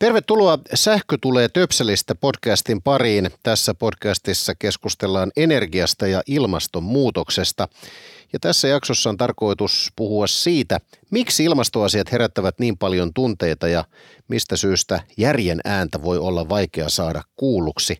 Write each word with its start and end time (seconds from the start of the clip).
Tervetuloa 0.00 0.58
Sähkö 0.74 1.18
tulee 1.20 1.48
töpselistä 1.48 2.14
podcastin 2.14 2.82
pariin. 2.82 3.30
Tässä 3.42 3.74
podcastissa 3.74 4.54
keskustellaan 4.58 5.30
energiasta 5.36 6.06
ja 6.06 6.22
ilmastonmuutoksesta. 6.26 7.68
Ja 8.32 8.38
tässä 8.38 8.68
jaksossa 8.68 9.10
on 9.10 9.16
tarkoitus 9.16 9.92
puhua 9.96 10.26
siitä, 10.26 10.80
miksi 11.10 11.44
ilmastoasiat 11.44 12.12
herättävät 12.12 12.58
niin 12.58 12.78
paljon 12.78 13.14
tunteita 13.14 13.68
ja 13.68 13.84
mistä 14.28 14.56
syystä 14.56 15.00
järjen 15.16 15.60
ääntä 15.64 16.02
voi 16.02 16.18
olla 16.18 16.48
vaikea 16.48 16.88
saada 16.88 17.22
kuulluksi. 17.36 17.96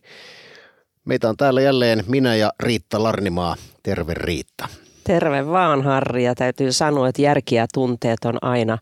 Meitä 1.05 1.29
on 1.29 1.37
täällä 1.37 1.61
jälleen 1.61 2.03
minä 2.07 2.35
ja 2.35 2.51
Riitta 2.59 3.03
Larnimaa. 3.03 3.55
Terve 3.83 4.13
Riitta. 4.13 4.67
Terve 5.03 5.47
vaan 5.47 5.83
Harri 5.83 6.23
ja 6.23 6.35
täytyy 6.35 6.71
sanoa, 6.71 7.07
että 7.07 7.21
järki 7.21 7.55
ja 7.55 7.67
tunteet 7.73 8.25
on 8.25 8.37
aina 8.41 8.77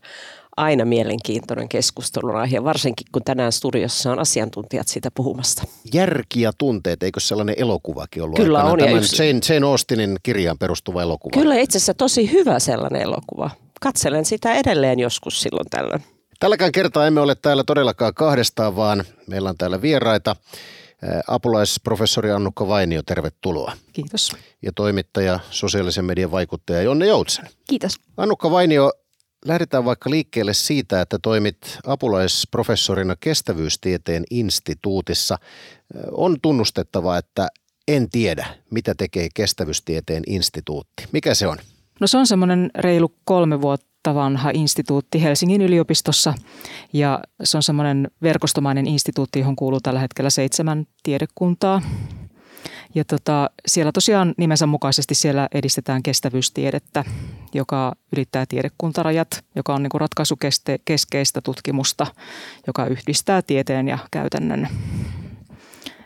aina 0.56 0.84
mielenkiintoinen 0.84 1.68
keskustelun 1.68 2.36
aihe, 2.36 2.64
varsinkin 2.64 3.06
kun 3.12 3.24
tänään 3.24 3.52
studiossa 3.52 4.12
on 4.12 4.18
asiantuntijat 4.18 4.88
siitä 4.88 5.10
puhumasta. 5.14 5.62
Järki 5.94 6.40
ja 6.40 6.52
tunteet, 6.58 7.02
eikö 7.02 7.20
sellainen 7.20 7.54
elokuvakin 7.58 8.22
ollut 8.22 8.36
Kyllä 8.36 8.58
aikana? 8.58 8.72
on. 8.72 8.78
Tämän 8.78 8.96
yksi... 8.96 9.26
Jane, 9.26 9.40
Jane 9.48 9.66
Austinin 9.66 10.16
kirjaan 10.22 10.58
perustuva 10.58 11.02
elokuva. 11.02 11.40
Kyllä 11.40 11.56
itse 11.56 11.78
asiassa 11.78 11.94
tosi 11.94 12.32
hyvä 12.32 12.58
sellainen 12.58 13.02
elokuva. 13.02 13.50
Katselen 13.80 14.24
sitä 14.24 14.54
edelleen 14.54 14.98
joskus 14.98 15.40
silloin 15.40 15.66
tällöin. 15.70 16.04
Tälläkään 16.40 16.72
kertaa 16.72 17.06
emme 17.06 17.20
ole 17.20 17.34
täällä 17.34 17.64
todellakaan 17.64 18.14
kahdestaan, 18.14 18.76
vaan 18.76 19.04
meillä 19.26 19.48
on 19.48 19.56
täällä 19.56 19.82
vieraita. 19.82 20.36
Apulaisprofessori 21.26 22.30
Annukka 22.30 22.68
Vainio, 22.68 23.02
tervetuloa. 23.02 23.72
Kiitos. 23.92 24.32
Ja 24.62 24.72
toimittaja, 24.74 25.40
sosiaalisen 25.50 26.04
median 26.04 26.30
vaikuttaja 26.30 26.82
Jonne 26.82 27.06
Joutsen. 27.06 27.48
Kiitos. 27.68 27.96
Annukka 28.16 28.50
Vainio, 28.50 28.92
lähdetään 29.44 29.84
vaikka 29.84 30.10
liikkeelle 30.10 30.54
siitä, 30.54 31.00
että 31.00 31.18
toimit 31.22 31.78
apulaisprofessorina 31.86 33.16
kestävyystieteen 33.20 34.24
instituutissa. 34.30 35.38
On 36.12 36.36
tunnustettava, 36.42 37.18
että 37.18 37.48
en 37.88 38.10
tiedä, 38.10 38.46
mitä 38.70 38.94
tekee 38.94 39.28
kestävyystieteen 39.34 40.22
instituutti. 40.26 41.04
Mikä 41.12 41.34
se 41.34 41.46
on? 41.46 41.58
No 42.00 42.06
se 42.06 42.18
on 42.18 42.26
semmoinen 42.26 42.70
reilu 42.78 43.14
kolme 43.24 43.60
vuotta 43.60 44.14
vanha 44.14 44.50
instituutti 44.54 45.22
Helsingin 45.22 45.62
yliopistossa 45.62 46.34
ja 46.92 47.20
se 47.44 47.56
on 47.56 47.62
semmoinen 47.62 48.10
verkostomainen 48.22 48.86
instituutti, 48.86 49.38
johon 49.38 49.56
kuuluu 49.56 49.80
tällä 49.80 50.00
hetkellä 50.00 50.30
seitsemän 50.30 50.86
tiedekuntaa. 51.02 51.82
Ja 52.94 53.04
tota, 53.04 53.50
siellä 53.66 53.92
tosiaan 53.92 54.34
nimensä 54.38 54.66
mukaisesti 54.66 55.14
siellä 55.14 55.48
edistetään 55.54 56.02
kestävyystiedettä, 56.02 57.04
joka 57.54 57.92
ylittää 58.16 58.46
tiedekuntarajat, 58.46 59.44
joka 59.56 59.74
on 59.74 59.82
niin 59.82 59.90
kuin 59.90 60.00
ratkaisukeskeistä 60.00 61.40
tutkimusta, 61.40 62.06
joka 62.66 62.86
yhdistää 62.86 63.42
tieteen 63.42 63.88
ja 63.88 63.98
käytännön. 64.10 64.68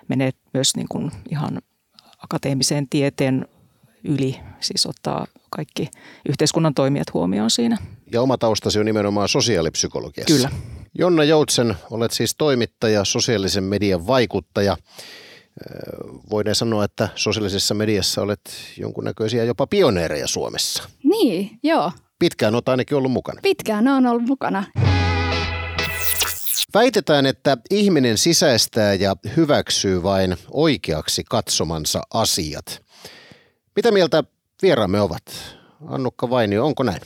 Menee 0.09 0.31
myös 0.55 0.77
niin 0.77 0.89
kuin 0.89 1.11
ihan 1.31 1.59
akateemiseen 2.19 2.89
tieteen 2.89 3.49
yli, 4.05 4.41
siis 4.61 4.87
ottaa 4.87 5.27
kaikki 5.51 5.91
yhteiskunnan 6.29 6.75
toimijat 6.75 7.15
huomioon 7.15 7.51
siinä. 7.51 7.79
Ja 8.13 8.23
oma 8.23 8.39
taustasi 8.39 8.79
on 8.79 8.87
nimenomaan 8.87 9.29
sosiaalipsykologiassa. 9.29 10.35
Kyllä. 10.35 10.51
Jonna 10.99 11.25
Joutsen, 11.25 11.75
olet 11.91 12.11
siis 12.11 12.35
toimittaja, 12.39 13.05
sosiaalisen 13.05 13.65
median 13.65 14.07
vaikuttaja. 14.07 14.77
Voidaan 16.31 16.55
sanoa, 16.55 16.85
että 16.85 17.09
sosiaalisessa 17.15 17.75
mediassa 17.75 18.23
olet 18.23 18.41
jonkunnäköisiä 18.77 19.45
jopa 19.45 19.67
pioneereja 19.67 20.27
Suomessa. 20.27 20.83
Niin, 21.05 21.51
joo. 21.63 21.93
Pitkään 22.19 22.55
olet 22.55 22.69
ainakin 22.69 22.97
ollut 22.99 23.13
mukana. 23.13 23.41
Pitkään 23.43 23.89
on 23.89 24.07
ollut 24.07 24.27
mukana. 24.27 24.65
Väitetään, 26.75 27.27
että 27.27 27.59
ihminen 27.71 28.19
sisäistää 28.19 28.95
ja 28.95 29.17
hyväksyy 29.37 30.03
vain 30.03 30.37
oikeaksi 30.51 31.25
katsomansa 31.31 32.03
asiat. 32.15 32.83
Mitä 33.77 33.91
mieltä 33.91 34.25
vieraamme 34.63 35.01
ovat? 35.01 35.23
Annukka 35.87 36.31
Vainio, 36.31 36.67
onko 36.67 36.83
näin? 36.83 37.01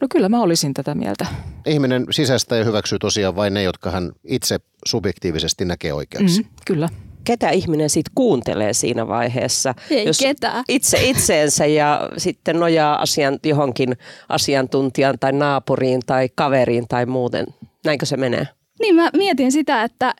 No 0.00 0.06
kyllä 0.10 0.28
mä 0.28 0.42
olisin 0.42 0.74
tätä 0.74 0.94
mieltä. 0.94 1.26
Ihminen 1.66 2.06
sisäistää 2.10 2.58
ja 2.58 2.64
hyväksyy 2.64 2.98
tosiaan 2.98 3.36
vain 3.36 3.54
ne, 3.54 3.62
jotka 3.62 3.90
hän 3.90 4.12
itse 4.24 4.60
subjektiivisesti 4.86 5.64
näkee 5.64 5.92
oikeaksi. 5.92 6.42
Mm, 6.42 6.48
kyllä 6.66 6.88
ketä 7.24 7.50
ihminen 7.50 7.90
sitten 7.90 8.12
kuuntelee 8.14 8.72
siinä 8.72 9.08
vaiheessa. 9.08 9.74
Ei 9.90 10.06
jos 10.06 10.18
ketään. 10.18 10.64
Itse 10.68 10.98
itseensä 11.02 11.66
ja 11.66 12.08
sitten 12.16 12.60
nojaa 12.60 13.02
asian, 13.02 13.38
johonkin 13.44 13.96
asiantuntijan 14.28 15.18
tai 15.20 15.32
naapuriin 15.32 16.00
tai 16.06 16.28
kaveriin 16.34 16.88
tai 16.88 17.06
muuten. 17.06 17.46
Näinkö 17.84 18.06
se 18.06 18.16
menee? 18.16 18.48
Niin 18.80 18.94
mä 18.94 19.10
mietin 19.16 19.52
sitä, 19.52 19.82
että 19.82 20.14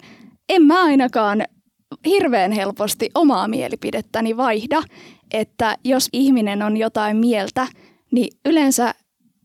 en 0.48 0.62
mä 0.62 0.84
ainakaan 0.84 1.44
hirveän 2.06 2.52
helposti 2.52 3.10
omaa 3.14 3.48
mielipidettäni 3.48 4.36
vaihda, 4.36 4.82
että 5.30 5.76
jos 5.84 6.08
ihminen 6.12 6.62
on 6.62 6.76
jotain 6.76 7.16
mieltä, 7.16 7.66
niin 8.10 8.36
yleensä 8.44 8.94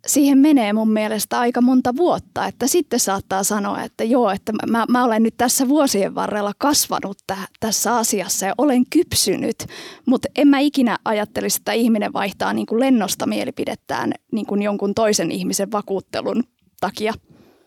siihen 0.08 0.38
menee 0.38 0.74
mun 0.74 0.92
mielestä 0.92 1.40
aika 1.40 1.62
monta 1.62 1.96
vuotta, 1.96 2.46
että 2.46 2.68
sitten 2.68 3.00
saattaa 3.00 3.44
sanoa, 3.44 3.84
että 3.84 4.04
joo, 4.04 4.32
että 4.32 4.54
mä, 4.72 4.86
mä 4.90 5.04
olen 5.04 5.24
nyt 5.24 5.34
tässä 5.38 5.68
vuosien 5.68 6.16
varrella 6.16 6.52
kasvanut 6.58 7.18
täh, 7.28 7.48
tässä 7.60 7.96
asiassa 7.96 8.46
ja 8.46 8.54
olen 8.58 8.84
kypsynyt, 8.90 9.56
mutta 10.06 10.28
en 10.36 10.48
mä 10.48 10.60
ikinä 10.60 10.98
ajattelisi, 11.06 11.58
että 11.62 11.72
ihminen 11.72 12.14
vaihtaa 12.14 12.54
niin 12.54 12.66
kuin 12.66 12.80
lennosta 12.80 13.26
mielipidettään 13.26 14.12
niin 14.32 14.46
kuin 14.46 14.62
jonkun 14.62 14.96
toisen 14.96 15.32
ihmisen 15.32 15.72
vakuuttelun 15.72 16.44
takia. 16.80 17.14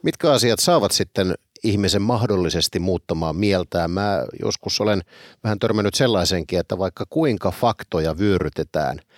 Mitkä 0.03 0.33
asiat 0.33 0.61
saavat 0.61 0.93
sitten 0.93 1.35
ihmisen 1.65 2.03
mahdollisesti 2.03 2.79
muuttamaan 2.79 3.37
mieltään? 3.37 3.91
Mä 3.91 4.25
joskus 4.43 4.81
olen 4.81 5.01
vähän 5.45 5.59
törmännyt 5.59 5.95
sellaisenkin, 5.95 6.59
että 6.59 6.79
vaikka 6.79 7.05
kuinka 7.11 7.51
faktoja 7.51 8.19
vyörytetään– 8.19 9.01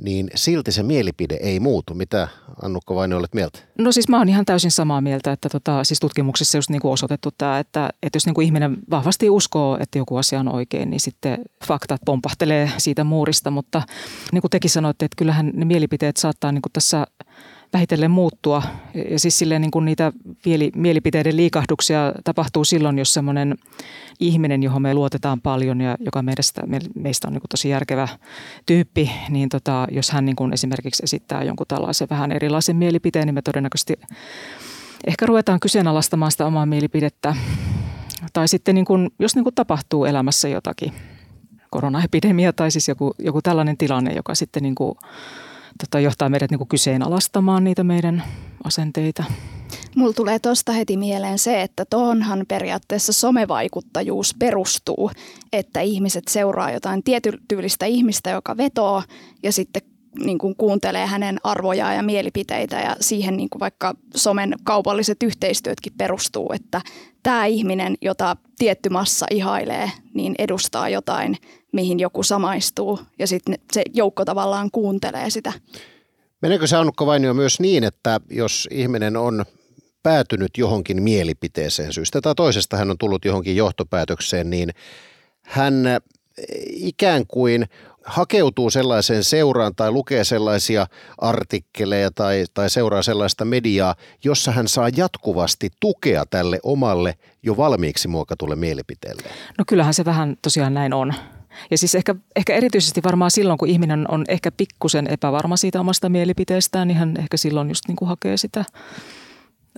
niin 0.00 0.30
silti 0.34 0.72
se 0.72 0.82
mielipide 0.82 1.38
ei 1.40 1.60
muutu. 1.60 1.94
Mitä 1.94 2.28
Annukka 2.62 2.94
Vaini 2.94 3.14
olet 3.14 3.34
mieltä? 3.34 3.58
No 3.78 3.92
siis 3.92 4.08
mä 4.08 4.18
oon 4.18 4.28
ihan 4.28 4.44
täysin 4.44 4.70
samaa 4.70 5.00
mieltä, 5.00 5.32
että 5.32 5.48
tota, 5.48 5.84
siis 5.84 6.00
tutkimuksessa 6.00 6.58
just 6.58 6.70
niin 6.70 6.80
kuin 6.80 6.92
osoitettu 6.92 7.30
tämä, 7.38 7.58
että, 7.58 7.90
että 8.02 8.16
jos 8.16 8.26
niin 8.26 8.34
kuin 8.34 8.44
ihminen 8.44 8.76
vahvasti 8.90 9.30
uskoo, 9.30 9.78
että 9.80 9.98
joku 9.98 10.16
asia 10.16 10.40
on 10.40 10.54
oikein, 10.54 10.90
niin 10.90 11.00
sitten 11.00 11.38
faktat 11.66 12.00
pompahtelee 12.04 12.70
siitä 12.78 13.04
muurista, 13.04 13.50
mutta 13.50 13.82
niin 14.32 14.40
kuin 14.42 14.50
tekin 14.50 14.70
sanoitte, 14.70 15.04
että 15.04 15.16
kyllähän 15.16 15.50
ne 15.54 15.64
mielipiteet 15.64 16.16
saattaa 16.16 16.52
niin 16.52 16.62
kuin 16.62 16.72
tässä 16.72 17.06
vähitellen 17.76 18.10
muuttua. 18.10 18.62
Ja 19.10 19.18
siis 19.18 19.38
silleen 19.38 19.60
niin 19.60 19.70
kuin 19.70 19.84
niitä 19.84 20.12
mielipiteiden 20.74 21.36
liikahduksia 21.36 22.12
tapahtuu 22.24 22.64
silloin, 22.64 22.98
jos 22.98 23.14
semmoinen 23.14 23.54
ihminen, 24.20 24.62
johon 24.62 24.82
me 24.82 24.94
luotetaan 24.94 25.40
paljon 25.40 25.80
ja 25.80 25.96
joka 26.00 26.22
meistä, 26.22 26.62
meistä 26.94 27.28
on 27.28 27.32
niin 27.32 27.40
kuin 27.40 27.48
tosi 27.48 27.68
järkevä 27.68 28.08
tyyppi, 28.66 29.10
niin 29.28 29.48
tota, 29.48 29.86
jos 29.90 30.10
hän 30.10 30.24
niin 30.24 30.36
kuin 30.36 30.52
esimerkiksi 30.52 31.02
esittää 31.04 31.42
jonkun 31.42 31.66
tällaisen 31.66 32.08
vähän 32.10 32.32
erilaisen 32.32 32.76
mielipiteen, 32.76 33.26
niin 33.26 33.34
me 33.34 33.42
todennäköisesti 33.42 33.94
ehkä 35.06 35.26
ruvetaan 35.26 35.60
kyseenalaistamaan 35.60 36.32
sitä 36.32 36.46
omaa 36.46 36.66
mielipidettä. 36.66 37.36
Tai 38.32 38.48
sitten 38.48 38.74
niin 38.74 38.84
kuin, 38.84 39.10
jos 39.18 39.34
niin 39.34 39.44
kuin 39.44 39.54
tapahtuu 39.54 40.04
elämässä 40.04 40.48
jotakin, 40.48 40.92
koronaepidemia 41.70 42.52
tai 42.52 42.70
siis 42.70 42.88
joku, 42.88 43.14
joku 43.18 43.42
tällainen 43.42 43.76
tilanne, 43.76 44.12
joka 44.12 44.34
sitten 44.34 44.62
niin 44.62 44.74
kuin 44.74 44.94
tota, 45.78 46.00
johtaa 46.00 46.28
meidät 46.28 46.50
niin 46.50 46.58
kuin 46.58 46.68
kyseenalaistamaan 46.68 47.64
niitä 47.64 47.84
meidän 47.84 48.22
asenteita. 48.64 49.24
Mulla 49.96 50.12
tulee 50.12 50.38
tuosta 50.38 50.72
heti 50.72 50.96
mieleen 50.96 51.38
se, 51.38 51.62
että 51.62 51.84
tuohonhan 51.90 52.44
periaatteessa 52.48 53.12
somevaikuttajuus 53.12 54.34
perustuu, 54.38 55.10
että 55.52 55.80
ihmiset 55.80 56.28
seuraa 56.28 56.70
jotain 56.70 57.02
tietytyylistä 57.02 57.86
ihmistä, 57.86 58.30
joka 58.30 58.56
vetoo 58.56 59.02
ja 59.42 59.52
sitten 59.52 59.82
niin 60.24 60.38
kuin 60.38 60.56
kuuntelee 60.56 61.06
hänen 61.06 61.38
arvojaan 61.44 61.96
ja 61.96 62.02
mielipiteitä 62.02 62.76
ja 62.76 62.96
siihen 63.00 63.36
niin 63.36 63.50
kuin 63.50 63.60
vaikka 63.60 63.94
somen 64.16 64.54
kaupalliset 64.64 65.22
yhteistyötkin 65.22 65.92
perustuu, 65.98 66.52
että 66.54 66.80
tämä 67.22 67.46
ihminen, 67.46 67.94
jota 68.00 68.36
tietty 68.58 68.88
massa 68.88 69.26
ihailee, 69.30 69.90
niin 70.14 70.34
edustaa 70.38 70.88
jotain, 70.88 71.36
mihin 71.72 72.00
joku 72.00 72.22
samaistuu 72.22 73.00
ja 73.18 73.26
sitten 73.26 73.58
se 73.72 73.82
joukko 73.94 74.24
tavallaan 74.24 74.70
kuuntelee 74.70 75.30
sitä. 75.30 75.52
Meneekö 76.42 76.66
se 76.66 76.76
Annukka 76.76 77.06
Vainio 77.06 77.34
myös 77.34 77.60
niin, 77.60 77.84
että 77.84 78.20
jos 78.30 78.68
ihminen 78.70 79.16
on 79.16 79.44
päätynyt 80.02 80.50
johonkin 80.58 81.02
mielipiteeseen 81.02 81.92
syystä 81.92 82.20
tai 82.20 82.34
toisesta 82.34 82.76
hän 82.76 82.90
on 82.90 82.98
tullut 82.98 83.24
johonkin 83.24 83.56
johtopäätökseen, 83.56 84.50
niin 84.50 84.70
hän 85.42 85.74
ikään 86.70 87.26
kuin 87.26 87.66
hakeutuu 88.06 88.70
sellaiseen 88.70 89.24
seuraan 89.24 89.74
tai 89.74 89.90
lukee 89.90 90.24
sellaisia 90.24 90.86
artikkeleja 91.18 92.10
tai, 92.10 92.44
tai 92.54 92.70
seuraa 92.70 93.02
sellaista 93.02 93.44
mediaa, 93.44 93.94
jossa 94.24 94.52
hän 94.52 94.68
saa 94.68 94.88
jatkuvasti 94.96 95.70
tukea 95.80 96.24
tälle 96.26 96.60
omalle 96.62 97.14
jo 97.42 97.56
valmiiksi 97.56 98.08
muokatulle 98.08 98.56
mielipiteelle? 98.56 99.22
No 99.58 99.64
kyllähän 99.68 99.94
se 99.94 100.04
vähän 100.04 100.36
tosiaan 100.42 100.74
näin 100.74 100.92
on. 100.94 101.14
Ja 101.70 101.78
siis 101.78 101.94
ehkä, 101.94 102.14
ehkä 102.36 102.54
erityisesti 102.54 103.02
varmaan 103.02 103.30
silloin, 103.30 103.58
kun 103.58 103.68
ihminen 103.68 104.10
on 104.10 104.24
ehkä 104.28 104.52
pikkusen 104.52 105.06
epävarma 105.06 105.56
siitä 105.56 105.80
omasta 105.80 106.08
mielipiteestään, 106.08 106.88
niin 106.88 106.98
hän 106.98 107.14
ehkä 107.18 107.36
silloin 107.36 107.68
just 107.68 107.82
niin 107.88 107.96
kuin 107.96 108.08
hakee 108.08 108.36
sitä 108.36 108.64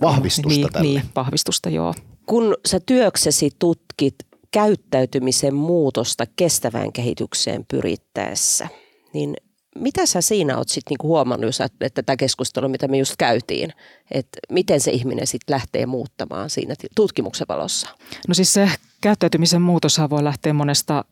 vahvistusta 0.01 0.49
niin, 0.49 0.71
tälle. 0.73 0.87
Niin, 0.87 1.03
vahvistusta, 1.15 1.69
joo. 1.69 1.93
Kun 2.25 2.55
sä 2.65 2.79
työksesi 2.79 3.49
tutkit 3.59 4.15
käyttäytymisen 4.51 5.55
muutosta 5.55 6.25
kestävään 6.35 6.91
kehitykseen 6.91 7.65
pyrittäessä, 7.65 8.67
niin 9.13 9.35
mitä 9.75 10.05
sä 10.05 10.21
siinä 10.21 10.57
oot 10.57 10.69
sitten 10.69 10.91
niinku 10.91 11.07
huomannut, 11.07 11.55
että 11.81 12.03
tämä 12.03 12.17
keskustelu, 12.17 12.69
mitä 12.69 12.87
me 12.87 12.97
just 12.97 13.15
käytiin, 13.17 13.73
että 14.11 14.39
miten 14.49 14.81
se 14.81 14.91
ihminen 14.91 15.27
sitten 15.27 15.53
lähtee 15.53 15.85
muuttamaan 15.85 16.49
siinä 16.49 16.75
tutkimuksen 16.95 17.47
valossa? 17.49 17.87
No 18.27 18.33
siis 18.33 18.53
se 18.53 18.71
käyttäytymisen 19.01 19.61
muutoshan 19.61 20.09
voi 20.09 20.23
lähteä 20.23 20.53
monesta 20.53 21.05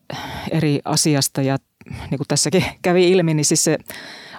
eri 0.50 0.80
asiasta 0.84 1.42
ja 1.42 1.58
niin 2.10 2.18
kuin 2.18 2.28
tässäkin 2.28 2.64
kävi 2.82 3.10
ilmi, 3.10 3.34
niin 3.34 3.44
siis 3.44 3.64
se 3.64 3.78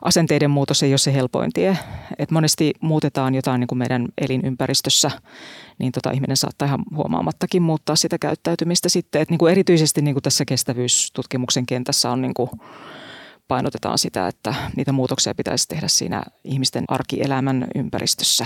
asenteiden 0.01 0.51
muutos 0.51 0.83
ei 0.83 0.91
ole 0.91 0.97
se 0.97 1.13
helpoin 1.13 1.51
tie. 1.53 1.77
Et 2.19 2.31
monesti 2.31 2.73
muutetaan 2.81 3.35
jotain 3.35 3.59
niin 3.59 3.67
kuin 3.67 3.79
meidän 3.79 4.07
elinympäristössä, 4.17 5.11
niin 5.79 5.91
tota, 5.91 6.11
ihminen 6.11 6.37
saattaa 6.37 6.65
ihan 6.65 6.83
huomaamattakin 6.95 7.61
muuttaa 7.61 7.95
sitä 7.95 8.17
käyttäytymistä 8.17 8.89
sitten. 8.89 9.21
Et 9.21 9.29
niin 9.29 9.37
kuin 9.37 9.51
erityisesti 9.51 10.01
niin 10.01 10.15
kuin 10.15 10.23
tässä 10.23 10.45
kestävyystutkimuksen 10.45 11.65
kentässä 11.65 12.11
on 12.11 12.21
niin 12.21 12.33
kuin 12.33 12.49
painotetaan 13.47 13.97
sitä, 13.97 14.27
että 14.27 14.53
niitä 14.75 14.91
muutoksia 14.91 15.35
pitäisi 15.35 15.67
tehdä 15.67 15.87
siinä 15.87 16.23
ihmisten 16.43 16.83
arkielämän 16.87 17.67
ympäristössä. 17.75 18.45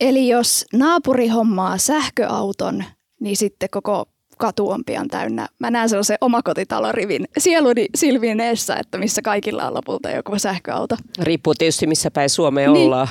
Eli 0.00 0.28
jos 0.28 0.64
naapuri 0.72 1.28
hommaa 1.28 1.78
sähköauton, 1.78 2.84
niin 3.20 3.36
sitten 3.36 3.68
koko 3.70 4.11
katu 4.42 4.70
on 4.70 4.84
pian 4.86 5.08
täynnä. 5.08 5.48
Mä 5.58 5.70
näen 5.70 5.88
sellaisen 5.88 6.16
omakotitalorivin 6.20 7.28
sieluni 7.38 7.86
silmineessä, 7.94 8.76
että 8.76 8.98
missä 8.98 9.22
kaikilla 9.22 9.66
on 9.66 9.74
lopulta 9.74 10.10
joku 10.10 10.38
sähköauto. 10.38 10.96
Riippuu 11.18 11.54
tietysti 11.54 11.86
missä 11.86 12.10
päin 12.10 12.30
Suomea 12.30 12.72
niin. 12.72 12.84
ollaan. 12.84 13.08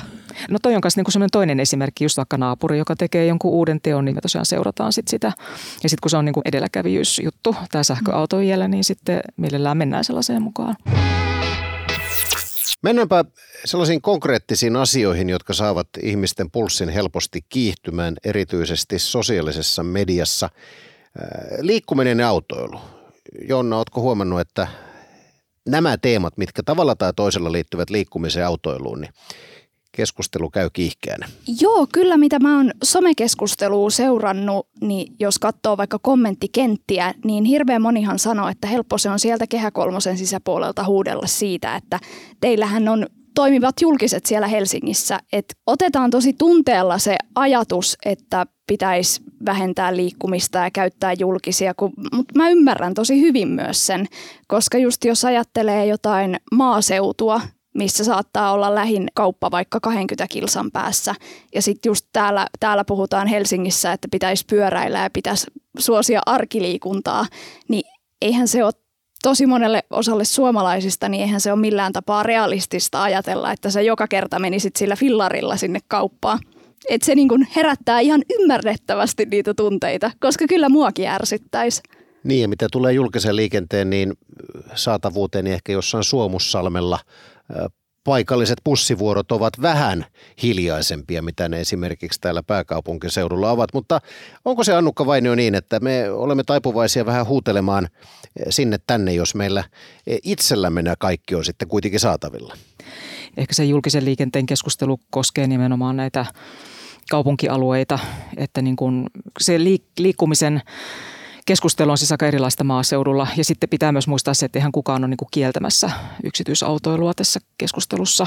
No 0.50 0.58
toi 0.62 0.74
on 0.74 0.80
myös 0.84 0.96
niinku 0.96 1.10
sellainen 1.10 1.30
toinen 1.32 1.60
esimerkki, 1.60 2.04
just 2.04 2.16
vaikka 2.16 2.36
naapuri, 2.36 2.78
joka 2.78 2.96
tekee 2.96 3.26
jonkun 3.26 3.50
uuden 3.50 3.80
teon, 3.80 4.04
niin 4.04 4.14
me 4.14 4.20
tosiaan 4.20 4.46
seurataan 4.46 4.92
sit 4.92 5.08
sitä. 5.08 5.32
Ja 5.82 5.88
sitten 5.88 5.98
kun 6.02 6.10
se 6.10 6.16
on 6.16 6.24
niinku 6.24 6.42
edelläkävijyysjuttu, 6.44 7.56
tämä 7.70 7.82
sähköauto 7.82 8.38
vielä, 8.38 8.68
niin 8.68 8.84
sitten 8.84 9.20
mielellään 9.36 9.78
mennään 9.78 10.04
sellaiseen 10.04 10.42
mukaan. 10.42 10.76
Mennäänpä 12.82 13.24
sellaisiin 13.64 14.02
konkreettisiin 14.02 14.76
asioihin, 14.76 15.28
jotka 15.28 15.52
saavat 15.52 15.88
ihmisten 16.02 16.50
pulssin 16.50 16.88
helposti 16.88 17.40
kiihtymään, 17.48 18.16
erityisesti 18.24 18.98
sosiaalisessa 18.98 19.82
mediassa. 19.82 20.48
Liikkuminen 21.60 22.18
ja 22.18 22.28
autoilu. 22.28 22.80
Jonna, 23.48 23.76
oletko 23.76 24.00
huomannut, 24.00 24.40
että 24.40 24.68
nämä 25.68 25.96
teemat, 25.96 26.36
mitkä 26.36 26.62
tavalla 26.62 26.94
tai 26.94 27.12
toisella 27.16 27.52
liittyvät 27.52 27.90
liikkumiseen 27.90 28.42
ja 28.42 28.48
autoiluun, 28.48 29.00
niin 29.00 29.12
keskustelu 29.92 30.50
käy 30.50 30.70
kiihkeänä. 30.72 31.28
Joo, 31.60 31.86
kyllä 31.92 32.16
mitä 32.16 32.38
mä 32.38 32.56
oon 32.56 32.70
somekeskustelua 32.84 33.90
seurannut, 33.90 34.68
niin 34.80 35.14
jos 35.20 35.38
katsoo 35.38 35.76
vaikka 35.76 35.98
kommenttikenttiä, 36.02 37.14
niin 37.24 37.44
hirveän 37.44 37.82
monihan 37.82 38.18
sanoo, 38.18 38.48
että 38.48 38.66
helppo 38.66 38.98
se 38.98 39.10
on 39.10 39.18
sieltä 39.18 39.46
kehä 39.46 39.70
kolmosen 39.70 40.18
sisäpuolelta 40.18 40.84
huudella 40.84 41.26
siitä, 41.26 41.76
että 41.76 42.00
teillähän 42.40 42.88
on 42.88 43.06
toimivat 43.34 43.74
julkiset 43.80 44.26
siellä 44.26 44.46
Helsingissä. 44.46 45.20
Et 45.32 45.56
otetaan 45.66 46.10
tosi 46.10 46.32
tunteella 46.32 46.98
se 46.98 47.16
ajatus, 47.34 47.96
että 48.04 48.46
pitäisi 48.66 49.22
vähentää 49.46 49.96
liikkumista 49.96 50.58
ja 50.58 50.70
käyttää 50.70 51.12
julkisia, 51.12 51.74
mutta 52.12 52.34
mä 52.34 52.48
ymmärrän 52.50 52.94
tosi 52.94 53.20
hyvin 53.20 53.48
myös 53.48 53.86
sen, 53.86 54.06
koska 54.48 54.78
just 54.78 55.04
jos 55.04 55.24
ajattelee 55.24 55.86
jotain 55.86 56.36
maaseutua, 56.52 57.40
missä 57.74 58.04
saattaa 58.04 58.52
olla 58.52 58.74
lähin 58.74 59.08
kauppa 59.14 59.50
vaikka 59.50 59.80
20 59.80 60.28
kilsan 60.28 60.70
päässä. 60.70 61.14
Ja 61.54 61.62
sitten 61.62 61.90
just 61.90 62.06
täällä, 62.12 62.46
täällä 62.60 62.84
puhutaan 62.84 63.26
Helsingissä, 63.26 63.92
että 63.92 64.08
pitäisi 64.10 64.44
pyöräillä 64.50 64.98
ja 64.98 65.10
pitäisi 65.10 65.46
suosia 65.78 66.20
arkiliikuntaa, 66.26 67.26
niin 67.68 67.84
eihän 68.22 68.48
se 68.48 68.64
ole 68.64 68.72
tosi 69.22 69.46
monelle 69.46 69.82
osalle 69.90 70.24
suomalaisista, 70.24 71.08
niin 71.08 71.20
eihän 71.22 71.40
se 71.40 71.52
ole 71.52 71.60
millään 71.60 71.92
tapaa 71.92 72.22
realistista 72.22 73.02
ajatella, 73.02 73.52
että 73.52 73.70
sä 73.70 73.80
joka 73.80 74.08
kerta 74.08 74.38
menisit 74.38 74.76
sillä 74.76 74.96
fillarilla 74.96 75.56
sinne 75.56 75.78
kauppaan. 75.88 76.38
Että 76.88 77.06
se 77.06 77.14
niin 77.14 77.28
kun 77.28 77.46
herättää 77.56 78.00
ihan 78.00 78.22
ymmärrettävästi 78.40 79.26
niitä 79.26 79.54
tunteita, 79.54 80.10
koska 80.20 80.44
kyllä 80.48 80.68
muakin 80.68 81.08
ärsyttäisi. 81.08 81.80
Niin 82.24 82.42
ja 82.42 82.48
mitä 82.48 82.66
tulee 82.72 82.92
julkisen 82.92 83.36
liikenteen, 83.36 83.90
niin 83.90 84.12
saatavuuteen 84.74 85.44
niin 85.44 85.54
ehkä 85.54 85.72
jossain 85.72 86.04
Suomussalmella 86.04 86.98
paikalliset 88.04 88.58
bussivuorot 88.64 89.32
ovat 89.32 89.62
vähän 89.62 90.06
hiljaisempia, 90.42 91.22
mitä 91.22 91.48
ne 91.48 91.60
esimerkiksi 91.60 92.20
täällä 92.20 92.42
pääkaupunkiseudulla 92.42 93.50
ovat. 93.50 93.70
Mutta 93.74 94.00
onko 94.44 94.64
se 94.64 94.74
Annukka 94.74 95.06
Vainio 95.06 95.34
niin, 95.34 95.54
että 95.54 95.80
me 95.80 96.10
olemme 96.10 96.44
taipuvaisia 96.44 97.06
vähän 97.06 97.26
huutelemaan 97.26 97.88
sinne 98.50 98.78
tänne, 98.86 99.14
jos 99.14 99.34
meillä 99.34 99.64
itsellämme 100.22 100.82
nämä 100.82 100.96
kaikki 100.98 101.34
on 101.34 101.44
sitten 101.44 101.68
kuitenkin 101.68 102.00
saatavilla? 102.00 102.54
Ehkä 103.36 103.54
se 103.54 103.64
julkisen 103.64 104.04
liikenteen 104.04 104.46
keskustelu 104.46 105.00
koskee 105.10 105.46
nimenomaan 105.46 105.96
näitä 105.96 106.26
kaupunkialueita, 107.10 107.98
että 108.36 108.62
niin 108.62 108.76
kuin 108.76 109.06
se 109.40 109.58
liikkumisen 109.98 110.62
keskustelu 111.46 111.90
on 111.90 111.98
siis 111.98 112.12
aika 112.12 112.26
erilaista 112.26 112.64
maaseudulla. 112.64 113.26
Ja 113.36 113.44
sitten 113.44 113.68
pitää 113.68 113.92
myös 113.92 114.08
muistaa 114.08 114.34
se, 114.34 114.46
että 114.46 114.58
eihän 114.58 114.72
kukaan 114.72 115.04
ole 115.04 115.08
niin 115.08 115.28
kieltämässä 115.30 115.90
yksityisautoilua 116.24 117.14
tässä 117.14 117.40
keskustelussa. 117.58 118.26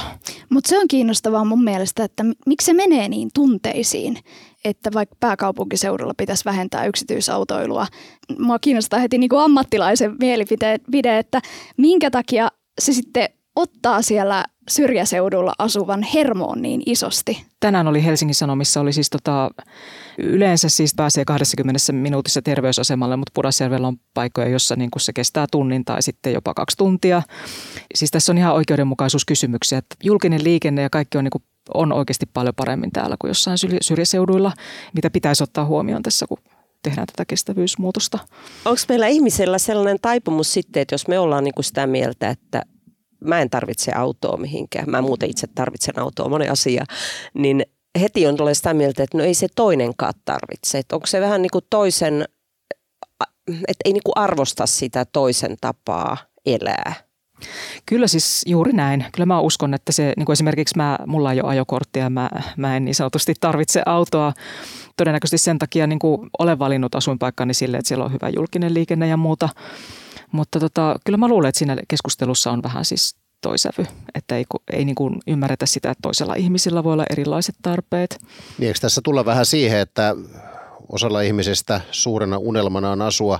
Mutta 0.50 0.70
se 0.70 0.80
on 0.80 0.88
kiinnostavaa 0.88 1.46
mun 1.46 1.64
mielestä, 1.64 2.04
että 2.04 2.26
miksi 2.46 2.66
se 2.66 2.74
menee 2.74 3.10
niin 3.10 3.30
tunteisiin, 3.34 4.18
että 4.66 4.94
vaikka 4.94 5.16
pääkaupunkiseudulla 5.20 6.14
pitäisi 6.18 6.46
vähentää 6.46 6.86
yksityisautoilua. 6.86 7.88
Mua 8.40 8.60
kiinnostaa 8.60 9.00
heti 9.00 9.18
niin 9.18 9.30
kuin 9.30 9.42
ammattilaisen 9.42 10.16
mielipide, 10.20 11.18
että 11.18 11.42
minkä 11.78 12.12
takia 12.12 12.52
se 12.80 12.94
sitten 12.94 13.30
ottaa 13.56 14.02
siellä 14.02 14.46
syrjäseudulla 14.70 15.54
asuvan 15.58 16.04
hermoon 16.04 16.62
niin 16.62 16.82
isosti? 16.86 17.46
Tänään 17.60 17.88
oli 17.88 18.06
Helsingin 18.06 18.36
Sanomissa, 18.36 18.82
oli 18.82 18.94
siis 18.94 19.10
tota, 19.10 19.50
yleensä 20.18 20.70
siis 20.70 20.96
pääsee 20.96 21.26
20 21.26 21.94
minuutissa 21.94 22.42
terveysasemalle, 22.42 23.16
mutta 23.16 23.32
Pudasjärvellä 23.34 23.88
on 23.88 23.98
paikkoja, 24.14 24.50
jossa 24.50 24.76
niin 24.76 24.90
se 24.98 25.14
kestää 25.14 25.46
tunnin 25.52 25.86
tai 25.86 26.02
sitten 26.02 26.34
jopa 26.34 26.54
kaksi 26.54 26.78
tuntia. 26.78 27.22
Siis 27.96 28.12
tässä 28.12 28.32
on 28.32 28.38
ihan 28.38 28.54
oikeudenmukaisuuskysymyksiä, 28.54 29.78
että 29.78 29.96
julkinen 30.04 30.44
liikenne 30.44 30.82
ja 30.82 30.90
kaikki 30.90 31.18
on 31.18 31.24
niin 31.24 31.32
kuin 31.32 31.44
on 31.74 31.94
oikeasti 31.94 32.26
paljon 32.34 32.56
paremmin 32.56 32.92
täällä 32.92 33.16
kuin 33.20 33.30
jossain 33.30 33.58
syrjäseuduilla, 33.82 34.52
mitä 34.94 35.10
pitäisi 35.10 35.44
ottaa 35.44 35.66
huomioon 35.66 36.04
tässä, 36.04 36.26
kun 36.28 36.38
tehdään 36.84 37.08
tätä 37.08 37.26
kestävyysmuutosta. 37.26 38.20
Onko 38.66 38.82
meillä 38.90 39.08
ihmisellä 39.08 39.58
sellainen 39.58 39.98
taipumus 40.02 40.54
sitten, 40.54 40.82
että 40.82 40.94
jos 40.94 41.08
me 41.08 41.20
ollaan 41.20 41.44
niin 41.44 41.54
kuin 41.54 41.66
sitä 41.66 41.88
mieltä, 41.88 42.30
että 42.30 42.62
mä 43.20 43.42
en 43.42 43.50
tarvitse 43.50 43.92
autoa 43.92 44.38
mihinkään, 44.38 44.90
mä 44.90 45.02
muuten 45.02 45.30
itse 45.30 45.48
tarvitsen 45.56 46.00
autoa, 46.00 46.30
moni 46.30 46.50
asia, 46.50 46.86
niin 47.34 47.66
heti 48.02 48.28
on 48.28 48.38
tulee 48.38 48.54
sitä 48.54 48.74
mieltä, 48.74 49.04
että 49.04 49.18
no 49.18 49.24
ei 49.24 49.34
se 49.34 49.48
toinenkaan 49.56 50.14
tarvitse. 50.26 50.78
Että 50.78 50.96
onko 50.96 51.08
se 51.08 51.22
vähän 51.22 51.42
niin 51.42 51.52
kuin 51.52 51.66
toisen, 51.70 52.26
että 53.48 53.82
ei 53.86 53.94
niin 53.94 54.04
kuin 54.06 54.18
arvosta 54.18 54.66
sitä 54.66 55.06
toisen 55.06 55.58
tapaa 55.62 56.18
elää. 56.46 56.94
Kyllä 57.86 58.08
siis 58.08 58.44
juuri 58.46 58.74
näin. 58.74 59.06
Kyllä 59.14 59.26
mä 59.26 59.40
uskon, 59.40 59.74
että 59.74 59.92
se, 59.92 60.14
niin 60.18 60.26
kuin 60.26 60.34
esimerkiksi 60.34 60.78
mä, 60.78 60.98
mulla 61.08 61.30
on 61.30 61.38
jo 61.38 61.46
ajokortti 61.46 62.00
ja 62.00 62.10
mä, 62.10 62.30
mä 62.58 62.78
en 62.78 62.86
niin 62.86 62.96
sanotusti 62.96 63.34
tarvitse 63.40 63.84
autoa. 63.86 64.34
Todennäköisesti 64.98 65.46
sen 65.46 65.60
takia 65.60 65.88
niin 65.88 66.00
kuin 66.00 66.30
olen 66.40 66.60
valinnut 66.60 66.96
asuinpaikkani 66.96 67.54
sille, 67.54 67.78
että 67.78 67.88
siellä 67.88 68.06
on 68.06 68.14
hyvä 68.14 68.30
julkinen 68.30 68.74
liikenne 68.74 69.08
ja 69.08 69.18
muuta. 69.18 69.50
Mutta 70.32 70.60
tota, 70.60 70.96
kyllä 71.06 71.18
mä 71.18 71.28
luulen, 71.28 71.50
että 71.50 71.60
siinä 71.60 71.78
keskustelussa 71.88 72.52
on 72.52 72.64
vähän 72.64 72.86
siis 72.86 73.16
toisävy, 73.42 73.86
että 74.16 74.38
ei, 74.38 74.46
ei 74.74 74.86
niin 74.86 74.96
kuin 74.96 75.20
ymmärretä 75.28 75.66
sitä, 75.66 75.92
että 75.92 76.02
toisella 76.02 76.34
ihmisillä 76.36 76.84
voi 76.84 76.94
olla 76.94 77.06
erilaiset 77.10 77.56
tarpeet. 77.62 78.18
Niin 78.58 78.68
eikö 78.68 78.80
tässä 78.80 79.02
tulla 79.04 79.26
vähän 79.26 79.46
siihen, 79.46 79.80
että 79.80 80.16
osalla 80.90 81.22
ihmisistä 81.22 81.82
suurena 81.92 82.38
unelmana 82.38 82.92
on 82.92 83.02
asua 83.02 83.40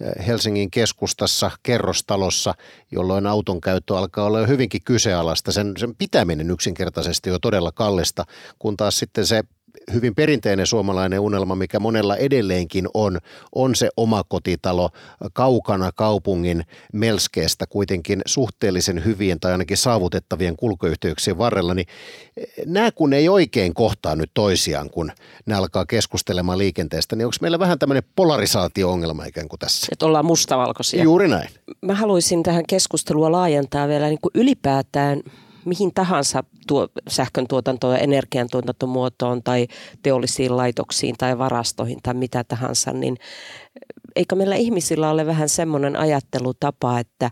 eh, 0.00 0.26
Helsingin 0.26 0.70
keskustassa 0.70 1.50
kerrostalossa, 1.62 2.54
jolloin 2.92 3.26
auton 3.26 3.60
käyttö 3.60 3.98
alkaa 3.98 4.26
olla 4.26 4.40
jo 4.40 4.46
hyvinkin 4.46 4.80
kyseenalaista. 4.84 5.52
Sen, 5.52 5.72
sen 5.78 5.94
pitäminen 5.94 6.50
yksinkertaisesti 6.50 7.30
on 7.30 7.40
todella 7.42 7.72
kallista, 7.72 8.24
kun 8.58 8.76
taas 8.76 8.98
sitten 8.98 9.26
se 9.26 9.42
hyvin 9.92 10.14
perinteinen 10.14 10.66
suomalainen 10.66 11.20
unelma, 11.20 11.54
mikä 11.54 11.80
monella 11.80 12.16
edelleenkin 12.16 12.88
on, 12.94 13.18
on 13.54 13.74
se 13.74 13.88
omakotitalo 13.96 14.90
kaukana 15.32 15.92
kaupungin 15.92 16.64
melskeestä 16.92 17.66
kuitenkin 17.66 18.22
suhteellisen 18.26 19.04
hyvien 19.04 19.40
tai 19.40 19.52
ainakin 19.52 19.76
saavutettavien 19.76 20.56
kulkuyhteyksien 20.56 21.38
varrella, 21.38 21.74
niin 21.74 21.86
nämä 22.66 22.90
kun 22.90 23.12
ei 23.12 23.28
oikein 23.28 23.74
kohtaa 23.74 24.16
nyt 24.16 24.30
toisiaan, 24.34 24.90
kun 24.90 25.12
ne 25.46 25.54
alkaa 25.54 25.86
keskustelemaan 25.86 26.58
liikenteestä, 26.58 27.16
niin 27.16 27.26
onko 27.26 27.36
meillä 27.40 27.58
vähän 27.58 27.78
tämmöinen 27.78 28.02
polarisaatio-ongelma 28.16 29.24
ikään 29.24 29.48
kuin 29.48 29.58
tässä? 29.58 29.86
Että 29.92 30.06
ollaan 30.06 30.26
mustavalkoisia. 30.26 31.02
Juuri 31.02 31.28
näin. 31.28 31.48
Mä 31.82 31.94
haluaisin 31.94 32.42
tähän 32.42 32.64
keskustelua 32.68 33.32
laajentaa 33.32 33.88
vielä 33.88 34.06
niin 34.06 34.20
kuin 34.22 34.32
ylipäätään 34.34 35.22
mihin 35.66 35.94
tahansa 35.94 36.44
tuo, 36.66 36.88
sähkön 37.08 37.46
tuotantoon 37.48 37.94
ja 37.94 38.00
energiantuotantomuotoon 38.00 39.42
tai 39.42 39.66
teollisiin 40.02 40.56
laitoksiin 40.56 41.14
tai 41.18 41.38
varastoihin 41.38 41.98
tai 42.02 42.14
mitä 42.14 42.44
tahansa, 42.44 42.92
niin 42.92 43.16
eikö 44.16 44.36
meillä 44.36 44.56
ihmisillä 44.56 45.10
ole 45.10 45.26
vähän 45.26 45.48
semmoinen 45.48 45.96
ajattelutapa, 45.96 46.98
että 46.98 47.30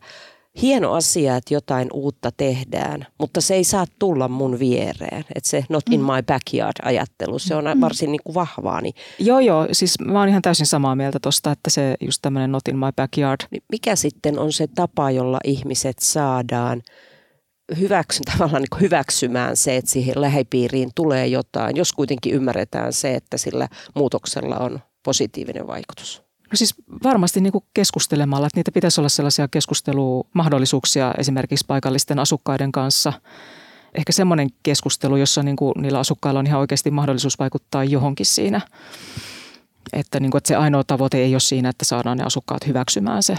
hieno 0.63 0.93
asia, 0.93 1.37
että 1.37 1.55
jotain 1.55 1.89
uutta 1.93 2.31
tehdään, 2.37 3.07
mutta 3.19 3.41
se 3.41 3.55
ei 3.55 3.65
saa 3.65 3.85
tulla 3.99 4.29
mun 4.29 4.59
viereen. 4.59 5.25
Että 5.35 5.51
se 5.51 5.65
not 5.69 5.85
in 5.91 6.01
mm. 6.01 6.07
my 6.07 6.23
backyard 6.27 6.73
ajattelu, 6.83 7.39
se 7.39 7.55
on 7.55 7.65
mm. 7.65 7.81
varsin 7.81 8.13
niin 8.13 8.21
kuin 8.25 8.35
vahvaa. 8.35 8.81
Niin. 8.81 8.95
Joo, 9.19 9.41
joo. 9.41 9.69
Siis 9.73 10.01
mä 10.01 10.19
oon 10.19 10.29
ihan 10.29 10.43
täysin 10.43 10.67
samaa 10.67 10.97
mieltä 10.97 11.19
tuosta, 11.23 11.53
että 11.53 11.71
se 11.71 11.95
just 12.01 12.23
tämmöinen 12.23 12.53
not 12.53 12.69
in 12.69 12.79
my 12.79 12.93
backyard. 12.97 13.41
Mikä 13.73 13.97
sitten 13.97 14.39
on 14.39 14.53
se 14.53 14.67
tapa, 14.75 15.11
jolla 15.11 15.39
ihmiset 15.45 15.99
saadaan– 15.99 16.83
hyväksy, 17.79 18.21
tavallaan 18.33 18.63
niin 18.63 18.81
hyväksymään 18.81 19.57
se, 19.57 19.77
että 19.77 19.91
siihen 19.91 20.21
lähipiiriin 20.21 20.91
tulee 20.95 21.27
jotain, 21.27 21.77
jos 21.77 21.93
kuitenkin 21.93 22.35
ymmärretään 22.35 22.93
se, 22.93 23.15
että 23.15 23.37
sillä 23.37 23.69
muutoksella 23.95 24.57
on 24.59 24.81
positiivinen 25.03 25.67
vaikutus? 25.67 26.23
No 26.51 26.57
siis 26.57 26.75
varmasti 27.05 27.41
niin 27.41 27.53
kuin 27.53 27.65
keskustelemalla, 27.75 28.47
että 28.47 28.59
niitä 28.59 28.73
pitäisi 28.73 29.01
olla 29.01 29.09
sellaisia 29.09 29.49
keskustelumahdollisuuksia 29.49 31.15
esimerkiksi 31.19 31.65
paikallisten 31.69 32.19
asukkaiden 32.19 32.73
kanssa. 32.73 33.13
Ehkä 33.95 34.13
semmoinen 34.13 34.49
keskustelu, 34.63 35.17
jossa 35.17 35.43
niin 35.43 35.57
kuin 35.57 35.73
niillä 35.77 35.99
asukkailla 35.99 36.41
on 36.41 36.47
ihan 36.47 36.61
oikeasti 36.61 36.91
mahdollisuus 36.91 37.39
vaikuttaa 37.39 37.85
johonkin 37.85 38.27
siinä. 38.27 38.61
Että, 39.93 40.21
niin 40.21 40.31
kuin, 40.31 40.39
että 40.39 40.49
se 40.49 40.57
ainoa 40.57 40.85
tavoite 40.85 41.19
ei 41.19 41.35
ole 41.35 41.41
siinä, 41.41 41.69
että 41.69 41.85
saadaan 41.85 42.19
ne 42.19 42.25
asukkaat 42.25 42.67
hyväksymään 42.67 43.23
se 43.23 43.37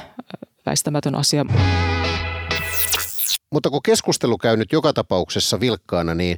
väistämätön 0.65 1.15
asia. 1.15 1.45
Mutta 3.55 3.69
kun 3.69 3.83
keskustelu 3.83 4.37
käy 4.37 4.57
nyt 4.57 4.71
joka 4.71 4.93
tapauksessa 4.93 5.59
vilkkaana, 5.59 6.15
niin 6.15 6.37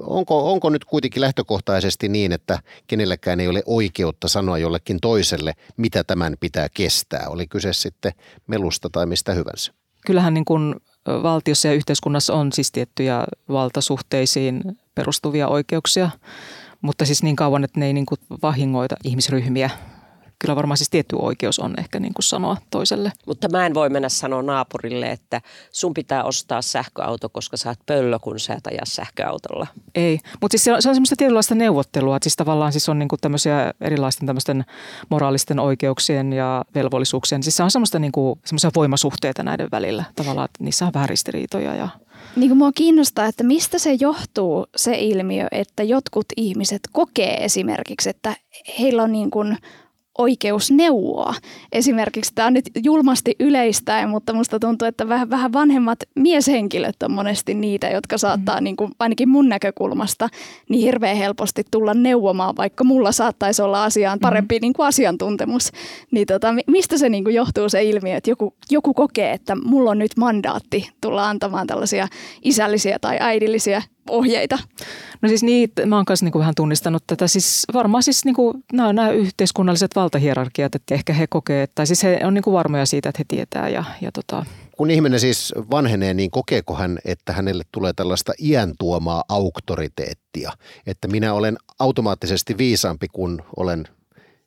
onko, 0.00 0.52
onko 0.52 0.70
nyt 0.70 0.84
kuitenkin 0.84 1.20
lähtökohtaisesti 1.20 2.08
niin, 2.08 2.32
että 2.32 2.58
kenelläkään 2.86 3.40
ei 3.40 3.48
ole 3.48 3.62
oikeutta 3.66 4.28
sanoa 4.28 4.58
jollekin 4.58 5.00
toiselle, 5.00 5.52
mitä 5.76 6.04
tämän 6.04 6.36
pitää 6.40 6.68
kestää? 6.74 7.26
Oli 7.28 7.46
kyse 7.46 7.72
sitten 7.72 8.12
melusta 8.46 8.88
tai 8.92 9.06
mistä 9.06 9.34
hyvänsä. 9.34 9.72
Kyllähän 10.06 10.34
niin 10.34 10.44
kuin 10.44 10.74
valtiossa 11.06 11.68
ja 11.68 11.74
yhteiskunnassa 11.74 12.34
on 12.34 12.52
siis 12.52 12.72
tiettyjä 12.72 13.24
valtasuhteisiin 13.48 14.62
perustuvia 14.94 15.48
oikeuksia, 15.48 16.10
mutta 16.80 17.04
siis 17.04 17.22
niin 17.22 17.36
kauan, 17.36 17.64
että 17.64 17.80
ne 17.80 17.86
ei 17.86 17.92
niin 17.92 18.06
kuin 18.06 18.18
vahingoita 18.42 18.96
ihmisryhmiä 19.04 19.70
kyllä 20.38 20.56
varmaan 20.56 20.78
siis 20.78 20.90
tietty 20.90 21.16
oikeus 21.18 21.58
on 21.58 21.74
ehkä 21.78 22.00
niin 22.00 22.14
kuin 22.14 22.24
sanoa 22.24 22.56
toiselle. 22.70 23.12
Mutta 23.26 23.48
mä 23.48 23.66
en 23.66 23.74
voi 23.74 23.90
mennä 23.90 24.08
sanoa 24.08 24.42
naapurille, 24.42 25.10
että 25.10 25.40
sun 25.72 25.94
pitää 25.94 26.24
ostaa 26.24 26.62
sähköauto, 26.62 27.28
koska 27.28 27.56
sä 27.56 27.68
oot 27.68 27.78
pöllö, 27.86 28.18
kun 28.18 28.40
sä 28.40 28.54
et 28.54 28.66
aja 28.66 28.82
sähköautolla. 28.84 29.66
Ei, 29.94 30.18
mutta 30.40 30.52
siis 30.52 30.64
se 30.64 30.72
on, 30.72 30.82
se 30.82 30.88
on 30.88 30.94
semmoista 30.94 31.16
tietynlaista 31.16 31.54
neuvottelua, 31.54 32.16
että 32.16 32.24
siis 32.24 32.36
tavallaan 32.36 32.72
siis 32.72 32.88
on 32.88 32.98
niin 32.98 33.08
kuin 33.08 33.20
tämmöisiä 33.20 33.74
erilaisten 33.80 34.26
tämmöisten 34.26 34.64
moraalisten 35.10 35.58
oikeuksien 35.58 36.32
ja 36.32 36.64
velvollisuuksien. 36.74 37.42
Siis 37.42 37.56
se 37.56 37.62
on 37.62 37.70
semmoista 37.70 37.98
niin 37.98 38.12
kuin, 38.12 38.40
semmoisia 38.44 38.70
voimasuhteita 38.74 39.42
näiden 39.42 39.68
välillä 39.72 40.04
tavallaan, 40.16 40.44
että 40.44 40.64
niissä 40.64 40.86
on 40.86 40.92
vähän 40.94 41.08
ristiriitoja 41.08 41.74
ja 41.74 41.88
niin 42.36 42.48
kuin 42.48 42.58
mua 42.58 42.72
kiinnostaa, 42.72 43.26
että 43.26 43.44
mistä 43.44 43.78
se 43.78 43.96
johtuu 44.00 44.66
se 44.76 44.98
ilmiö, 44.98 45.46
että 45.50 45.82
jotkut 45.82 46.26
ihmiset 46.36 46.80
kokee 46.92 47.44
esimerkiksi, 47.44 48.10
että 48.10 48.36
heillä 48.78 49.02
on 49.02 49.12
niin 49.12 49.30
kuin 49.30 49.58
oikeus 50.18 50.70
neuvoa. 50.70 51.34
Esimerkiksi 51.72 52.32
tämä 52.34 52.46
on 52.46 52.52
nyt 52.52 52.70
julmasti 52.84 53.34
yleistäen, 53.40 54.08
mutta 54.08 54.32
musta 54.32 54.60
tuntuu, 54.60 54.88
että 54.88 55.08
vähän, 55.08 55.30
vähän 55.30 55.52
vanhemmat 55.52 55.98
mieshenkilöt 56.14 57.02
on 57.02 57.12
monesti 57.12 57.54
niitä, 57.54 57.88
jotka 57.88 58.18
saattaa 58.18 58.60
mm. 58.60 58.64
niin 58.64 58.76
kuin, 58.76 58.92
ainakin 58.98 59.28
mun 59.28 59.48
näkökulmasta 59.48 60.28
niin 60.68 60.82
hirveän 60.82 61.16
helposti 61.16 61.62
tulla 61.70 61.94
neuvomaan, 61.94 62.56
vaikka 62.56 62.84
mulla 62.84 63.12
saattaisi 63.12 63.62
olla 63.62 63.84
asiaan 63.84 64.18
parempi 64.20 64.58
mm. 64.58 64.60
niin 64.60 64.72
kuin 64.72 64.86
asiantuntemus. 64.86 65.72
Niin 66.10 66.26
tota, 66.26 66.54
mistä 66.66 66.98
se 66.98 67.08
niin 67.08 67.24
kuin 67.24 67.34
johtuu 67.34 67.68
se 67.68 67.82
ilmiö, 67.82 68.16
että 68.16 68.30
joku, 68.30 68.54
joku 68.70 68.94
kokee, 68.94 69.32
että 69.32 69.56
mulla 69.64 69.90
on 69.90 69.98
nyt 69.98 70.16
mandaatti 70.16 70.90
tulla 71.00 71.28
antamaan 71.28 71.66
tällaisia 71.66 72.08
isällisiä 72.42 72.98
tai 72.98 73.16
äidillisiä 73.20 73.82
ohjeita? 74.08 74.58
No 75.22 75.28
siis 75.28 75.42
niin, 75.42 75.70
mä 75.86 75.96
oon 75.96 76.04
kanssa 76.04 76.26
niin 76.26 76.32
kuin 76.32 76.40
vähän 76.40 76.54
tunnistanut 76.54 77.04
tätä. 77.06 77.28
Siis 77.28 77.64
varmaan 77.74 78.02
siis 78.02 78.24
niin 78.24 78.34
kuin, 78.34 78.64
nämä, 78.72 78.92
nämä 78.92 79.10
yhteiskunnalliset 79.10 79.96
valtahierarkiat, 79.96 80.74
että 80.74 80.94
ehkä 80.94 81.12
he 81.12 81.26
kokee, 81.26 81.66
tai 81.74 81.86
siis 81.86 82.02
he 82.02 82.20
on 82.24 82.34
niin 82.34 82.42
kuin 82.42 82.54
varmoja 82.54 82.86
siitä, 82.86 83.08
että 83.08 83.18
he 83.18 83.24
tietää. 83.28 83.68
Ja, 83.68 83.84
ja 84.00 84.12
tota. 84.12 84.46
Kun 84.76 84.90
ihminen 84.90 85.20
siis 85.20 85.52
vanhenee, 85.70 86.14
niin 86.14 86.30
kokeeko 86.30 86.74
hän, 86.74 86.98
että 87.04 87.32
hänelle 87.32 87.64
tulee 87.72 87.92
tällaista 87.92 88.32
iän 88.38 88.72
tuomaa 88.78 89.24
auktoriteettia? 89.28 90.52
Että 90.86 91.08
minä 91.08 91.34
olen 91.34 91.56
automaattisesti 91.78 92.58
viisaampi, 92.58 93.06
kun 93.12 93.42
olen 93.56 93.84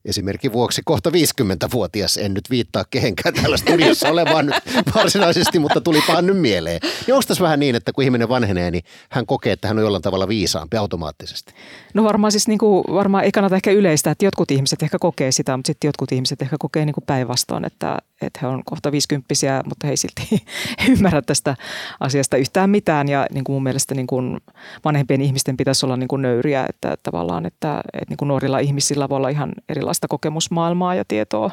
esimerkin 0.07 0.53
vuoksi 0.53 0.81
kohta 0.85 1.09
50-vuotias, 1.09 2.17
en 2.17 2.33
nyt 2.33 2.49
viittaa 2.49 2.85
kehenkään 2.89 3.33
täällä 3.33 3.57
studiossa 3.57 4.09
olevaan 4.09 4.45
nyt 4.45 4.55
varsinaisesti, 4.95 5.59
mutta 5.59 5.81
tulipahan 5.81 6.25
nyt 6.25 6.37
mieleen. 6.37 6.79
Niin 7.07 7.13
onko 7.13 7.23
tässä 7.27 7.43
vähän 7.43 7.59
niin, 7.59 7.75
että 7.75 7.93
kun 7.93 8.03
ihminen 8.03 8.29
vanhenee, 8.29 8.71
niin 8.71 8.83
hän 9.09 9.25
kokee, 9.25 9.53
että 9.53 9.67
hän 9.67 9.77
on 9.77 9.83
jollain 9.83 10.03
tavalla 10.03 10.27
viisaampi 10.27 10.77
automaattisesti? 10.77 11.53
No 11.93 12.03
varmaan 12.03 12.31
siis 12.31 12.47
niin 12.47 12.57
kuin, 12.57 12.83
varmaan 12.91 13.23
ei 13.23 13.31
kannata 13.31 13.55
ehkä 13.55 13.71
yleistä, 13.71 14.11
että 14.11 14.25
jotkut 14.25 14.51
ihmiset 14.51 14.83
ehkä 14.83 14.97
kokee 14.99 15.31
sitä, 15.31 15.57
mutta 15.57 15.67
sitten 15.67 15.87
jotkut 15.87 16.11
ihmiset 16.11 16.41
ehkä 16.41 16.55
kokee 16.59 16.85
niin 16.85 16.95
päinvastoin, 17.05 17.65
että, 17.65 17.97
että 18.21 18.39
he 18.41 18.47
on 18.47 18.63
kohta 18.65 18.91
50 18.91 19.27
mutta 19.65 19.87
he 19.87 19.91
ei 19.91 19.97
silti 19.97 20.45
ymmärrä 20.91 21.21
tästä 21.21 21.55
asiasta 21.99 22.37
yhtään 22.37 22.69
mitään 22.69 23.07
ja 23.07 23.27
niin 23.33 23.43
kuin 23.43 23.53
mun 23.53 23.63
mielestä 23.63 23.95
niin 23.95 24.07
kuin 24.07 24.37
vanhempien 24.85 25.21
ihmisten 25.21 25.57
pitäisi 25.57 25.85
olla 25.85 25.97
niin 25.97 26.07
kuin 26.07 26.21
nöyriä, 26.21 26.65
että 26.69 26.97
tavallaan, 27.03 27.45
että, 27.45 27.81
että 27.93 28.09
niin 28.09 28.17
kuin 28.17 28.27
nuorilla 28.27 28.59
ihmisillä 28.59 29.09
voi 29.09 29.17
olla 29.17 29.29
ihan 29.29 29.51
erilaista 29.69 29.96
erilaista 29.97 30.07
kokemusmaailmaa 30.07 30.95
ja 30.95 31.03
tietoa. 31.07 31.51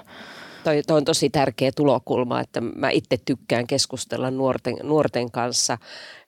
Toi, 0.64 0.82
toi 0.86 0.96
on 0.96 1.04
tosi 1.04 1.30
tärkeä 1.30 1.70
tulokulma, 1.76 2.40
että 2.40 2.60
mä 2.60 2.90
itse 2.90 3.16
tykkään 3.24 3.66
keskustella 3.66 4.30
nuorten, 4.30 4.76
nuorten 4.82 5.30
kanssa 5.30 5.78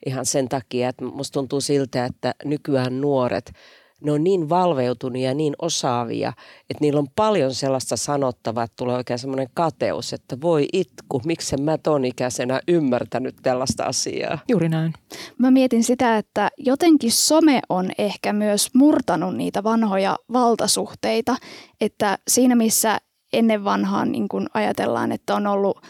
ihan 0.07 0.27
sen 0.27 0.49
takia, 0.49 0.89
että 0.89 1.05
musta 1.05 1.33
tuntuu 1.33 1.61
siltä, 1.61 2.05
että 2.05 2.35
nykyään 2.45 3.01
nuoret– 3.01 3.53
ne 4.05 4.13
on 4.13 4.25
niin 4.25 4.49
valveutuneet 4.49 5.25
ja 5.25 5.35
niin 5.35 5.55
osaavia, 5.63 6.33
että 6.71 6.81
niillä 6.81 6.99
on 6.99 7.09
paljon 7.17 7.55
sellaista 7.55 7.97
sanottavaa, 7.97 8.65
että 8.65 8.77
tulee 8.77 8.97
oikein 8.97 9.19
semmoinen 9.19 9.49
kateus, 9.55 10.13
että 10.13 10.41
voi 10.41 10.69
itku, 10.73 11.23
miksi 11.25 11.57
mä 11.57 11.79
ton 11.79 12.05
ikäisenä 12.05 12.61
ymmärtänyt 12.69 13.37
tällaista 13.43 13.85
asiaa. 13.85 14.39
Juuri 14.49 14.69
näin. 14.69 14.93
Mä 15.39 15.51
mietin 15.51 15.85
sitä, 15.85 16.19
että 16.19 16.51
jotenkin 16.59 17.13
some 17.13 17.61
on 17.69 17.91
ehkä 17.99 18.33
myös 18.33 18.75
murtanut 18.75 19.37
niitä 19.37 19.65
vanhoja 19.65 20.17
valtasuhteita, 20.33 21.37
että 21.81 22.19
siinä 22.29 22.55
missä 22.55 22.99
ennen 23.33 23.65
vanhaan 23.65 24.13
niin 24.13 24.29
kun 24.29 24.47
ajatellaan, 24.55 25.13
että 25.13 25.35
on 25.35 25.47
ollut 25.47 25.81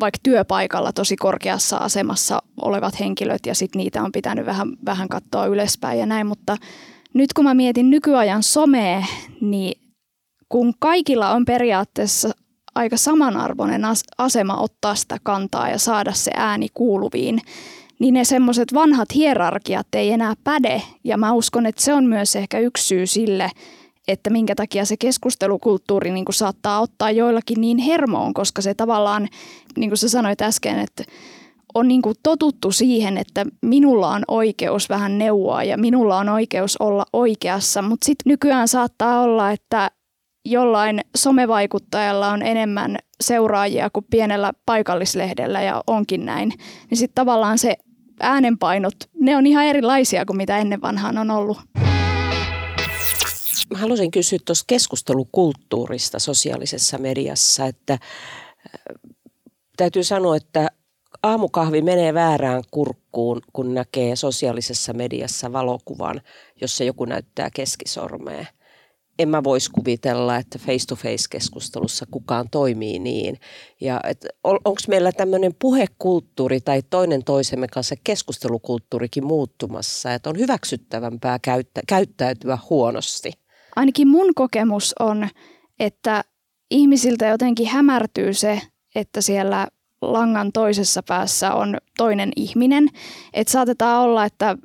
vaikka 0.00 0.18
työpaikalla 0.22 0.92
tosi 0.92 1.16
korkeassa 1.16 1.76
asemassa 1.76 2.42
olevat 2.62 3.00
henkilöt 3.00 3.46
ja 3.46 3.54
sitten 3.54 3.78
niitä 3.78 4.02
on 4.02 4.12
pitänyt 4.12 4.46
vähän, 4.46 4.68
vähän 4.86 5.08
katsoa 5.08 5.46
ylöspäin 5.46 5.98
ja 5.98 6.06
näin, 6.06 6.26
mutta– 6.26 6.56
nyt 7.14 7.32
kun 7.32 7.44
mä 7.44 7.54
mietin 7.54 7.90
nykyajan 7.90 8.42
somea, 8.42 9.04
niin 9.40 9.80
kun 10.48 10.74
kaikilla 10.78 11.30
on 11.30 11.44
periaatteessa 11.44 12.30
aika 12.74 12.96
samanarvoinen 12.96 13.82
asema 14.18 14.56
ottaa 14.56 14.94
sitä 14.94 15.16
kantaa 15.22 15.68
ja 15.68 15.78
saada 15.78 16.12
se 16.12 16.30
ääni 16.36 16.68
kuuluviin, 16.74 17.40
niin 17.98 18.14
ne 18.14 18.24
semmoiset 18.24 18.74
vanhat 18.74 19.14
hierarkiat 19.14 19.86
ei 19.94 20.10
enää 20.10 20.34
päde. 20.44 20.82
Ja 21.04 21.16
mä 21.16 21.32
uskon, 21.32 21.66
että 21.66 21.82
se 21.82 21.94
on 21.94 22.04
myös 22.04 22.36
ehkä 22.36 22.58
yksi 22.58 22.86
syy 22.86 23.06
sille, 23.06 23.50
että 24.08 24.30
minkä 24.30 24.54
takia 24.54 24.84
se 24.84 24.96
keskustelukulttuuri 24.96 26.10
niin 26.10 26.24
kuin 26.24 26.34
saattaa 26.34 26.80
ottaa 26.80 27.10
joillakin 27.10 27.60
niin 27.60 27.78
hermoon, 27.78 28.34
koska 28.34 28.62
se 28.62 28.74
tavallaan, 28.74 29.28
niin 29.76 29.90
kuin 29.90 29.98
sä 29.98 30.08
sanoit 30.08 30.42
äsken, 30.42 30.78
että 30.78 31.04
on 31.74 31.88
niin 31.88 32.02
kuin 32.02 32.14
totuttu 32.22 32.72
siihen, 32.72 33.18
että 33.18 33.46
minulla 33.62 34.08
on 34.08 34.22
oikeus 34.28 34.88
vähän 34.88 35.18
neuvoa 35.18 35.64
ja 35.64 35.76
minulla 35.76 36.18
on 36.18 36.28
oikeus 36.28 36.76
olla 36.76 37.06
oikeassa, 37.12 37.82
mutta 37.82 38.04
sitten 38.06 38.30
nykyään 38.30 38.68
saattaa 38.68 39.20
olla, 39.20 39.50
että 39.50 39.90
jollain 40.44 41.00
somevaikuttajalla 41.16 42.30
on 42.30 42.42
enemmän 42.42 42.98
seuraajia 43.20 43.90
kuin 43.90 44.06
pienellä 44.10 44.52
paikallislehdellä 44.66 45.62
ja 45.62 45.82
onkin 45.86 46.24
näin, 46.24 46.52
niin 46.90 46.98
sitten 46.98 47.14
tavallaan 47.14 47.58
se 47.58 47.76
äänenpainot, 48.20 48.94
ne 49.20 49.36
on 49.36 49.46
ihan 49.46 49.64
erilaisia 49.64 50.24
kuin 50.24 50.36
mitä 50.36 50.58
ennen 50.58 50.80
vanhaan 50.82 51.18
on 51.18 51.30
ollut. 51.30 51.58
Mä 53.70 53.78
haluaisin 53.78 54.10
kysyä 54.10 54.38
tuosta 54.44 54.64
keskustelukulttuurista 54.66 56.18
sosiaalisessa 56.18 56.98
mediassa, 56.98 57.66
että 57.66 57.92
äh, 57.92 58.00
täytyy 59.76 60.04
sanoa, 60.04 60.36
että 60.36 60.70
aamukahvi 61.24 61.82
menee 61.82 62.14
väärään 62.14 62.62
kurkkuun, 62.70 63.40
kun 63.52 63.74
näkee 63.74 64.16
sosiaalisessa 64.16 64.92
mediassa 64.92 65.52
valokuvan, 65.52 66.20
jossa 66.60 66.84
joku 66.84 67.04
näyttää 67.04 67.50
keskisormea– 67.54 68.46
en 69.18 69.28
mä 69.28 69.44
voisi 69.44 69.70
kuvitella, 69.70 70.36
että 70.36 70.58
face-to-face-keskustelussa 70.58 72.06
kukaan 72.10 72.50
toimii 72.50 72.98
niin. 72.98 73.38
Ja 73.80 74.00
on, 74.44 74.58
onko 74.64 74.80
meillä 74.88 75.12
tämmöinen 75.12 75.54
puhekulttuuri 75.58 76.60
tai 76.60 76.82
toinen 76.90 77.24
toisemme 77.24 77.66
kanssa 77.68 77.94
keskustelukulttuurikin 78.04 79.26
muuttumassa, 79.26 80.14
että 80.14 80.30
on 80.30 80.38
hyväksyttävämpää 80.38 81.38
käyttä, 81.38 81.80
käyttäytyä 81.88 82.58
huonosti? 82.70 83.32
Ainakin 83.76 84.08
mun 84.08 84.34
kokemus 84.34 84.94
on, 85.00 85.28
että 85.80 86.24
ihmisiltä 86.70 87.26
jotenkin 87.26 87.66
hämärtyy 87.66 88.34
se, 88.34 88.60
että 88.94 89.20
siellä 89.20 89.68
langan 90.12 90.52
toisessa 90.52 91.02
päässä 91.02 91.54
on 91.54 91.76
toinen 91.96 92.30
ihminen. 92.36 92.88
Että 93.32 93.52
saatetaan 93.52 94.02
olla, 94.02 94.24
että 94.24 94.56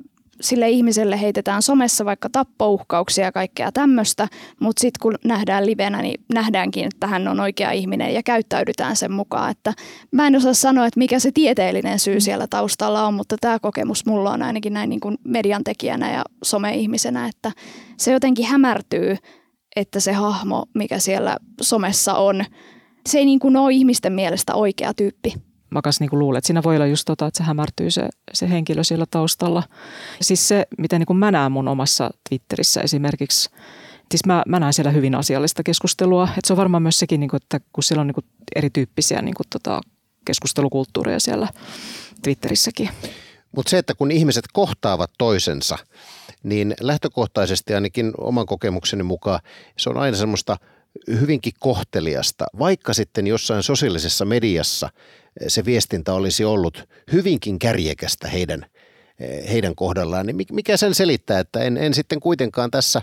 sille 0.41 0.69
ihmiselle 0.69 1.21
heitetään 1.21 1.61
somessa 1.61 2.05
vaikka 2.05 2.29
tappouhkauksia 2.31 3.25
ja 3.25 3.31
kaikkea 3.31 3.71
tämmöistä, 3.71 4.27
mutta 4.59 4.81
sitten 4.81 4.99
kun 5.01 5.15
nähdään 5.25 5.65
livenä, 5.65 6.01
niin 6.01 6.23
nähdäänkin, 6.33 6.85
että 6.85 7.07
hän 7.07 7.27
on 7.27 7.39
oikea 7.39 7.71
ihminen 7.71 8.13
ja 8.13 8.23
käyttäydytään 8.23 8.95
sen 8.95 9.11
mukaan. 9.11 9.51
Että 9.51 9.73
mä 10.11 10.27
en 10.27 10.35
osaa 10.35 10.53
sanoa, 10.53 10.85
että 10.85 10.97
mikä 10.97 11.19
se 11.19 11.31
tieteellinen 11.33 11.99
syy 11.99 12.19
siellä 12.19 12.47
taustalla 12.47 13.07
on, 13.07 13.13
mutta 13.13 13.35
tämä 13.41 13.59
kokemus 13.59 14.05
mulla 14.05 14.31
on 14.31 14.41
ainakin 14.41 14.73
näin 14.73 14.89
niin 14.89 14.99
kuin 14.99 15.17
median 15.23 15.63
tekijänä 15.63 16.13
ja 16.13 16.23
some-ihmisenä, 16.43 17.27
että 17.27 17.51
se 17.97 18.11
jotenkin 18.11 18.45
hämärtyy, 18.45 19.17
että 19.75 19.99
se 19.99 20.13
hahmo, 20.13 20.65
mikä 20.73 20.99
siellä 20.99 21.37
somessa 21.61 22.13
on, 22.13 22.45
se 23.07 23.17
ei 23.17 23.25
niin 23.25 23.39
kuin 23.39 23.57
ole 23.57 23.73
ihmisten 23.73 24.13
mielestä 24.13 24.55
oikea 24.55 24.93
tyyppi 24.93 25.33
mä 25.71 25.81
kanssa 25.81 26.03
niin 26.03 26.19
luulen, 26.19 26.37
että 26.37 26.47
siinä 26.47 26.63
voi 26.63 26.75
olla 26.75 26.85
just 26.85 27.05
tota, 27.05 27.27
että 27.27 27.37
se 27.37 27.43
hämärtyy 27.43 27.91
se, 27.91 28.09
se 28.33 28.49
henkilö 28.49 28.83
siellä 28.83 29.05
taustalla. 29.11 29.63
Siis 30.21 30.47
se, 30.47 30.67
miten 30.77 31.01
niin 31.01 31.17
mä 31.17 31.31
näen 31.31 31.51
mun 31.51 31.67
omassa 31.67 32.09
Twitterissä 32.29 32.81
esimerkiksi, 32.81 33.49
siis 34.11 34.25
mä, 34.25 34.43
mä 34.47 34.59
näen 34.59 34.73
siellä 34.73 34.91
hyvin 34.91 35.15
asiallista 35.15 35.63
keskustelua. 35.63 36.23
Että 36.23 36.47
se 36.47 36.53
on 36.53 36.57
varmaan 36.57 36.83
myös 36.83 36.99
sekin, 36.99 37.19
niin 37.19 37.29
kuin, 37.29 37.41
että 37.43 37.59
kun 37.73 37.83
siellä 37.83 38.01
on 38.01 38.07
niin 38.07 38.15
kuin 38.15 38.25
erityyppisiä 38.55 39.21
niin 39.21 39.35
kuin, 39.35 39.47
tota, 39.49 39.81
keskustelukulttuureja 40.25 41.19
siellä 41.19 41.47
Twitterissäkin. 42.23 42.89
Mutta 43.55 43.69
se, 43.69 43.77
että 43.77 43.95
kun 43.95 44.11
ihmiset 44.11 44.45
kohtaavat 44.53 45.11
toisensa, 45.17 45.77
niin 46.43 46.75
lähtökohtaisesti 46.81 47.73
ainakin 47.73 48.11
oman 48.17 48.45
kokemukseni 48.45 49.03
mukaan 49.03 49.39
se 49.77 49.89
on 49.89 49.97
aina 49.97 50.17
semmoista 50.17 50.57
hyvinkin 51.19 51.53
kohteliasta, 51.59 52.45
vaikka 52.59 52.93
sitten 52.93 53.27
jossain 53.27 53.63
sosiaalisessa 53.63 54.25
mediassa– 54.25 54.89
se 55.47 55.65
viestintä 55.65 56.13
olisi 56.13 56.45
ollut 56.45 56.87
hyvinkin 57.11 57.59
kärjekästä 57.59 58.27
heidän, 58.27 58.65
heidän 59.49 59.75
kohdallaan, 59.75 60.25
niin 60.25 60.37
mikä 60.51 60.77
sen 60.77 60.95
selittää, 60.95 61.39
että 61.39 61.59
en, 61.59 61.77
en 61.77 61.93
sitten 61.93 62.19
kuitenkaan 62.19 62.71
tässä 62.71 63.01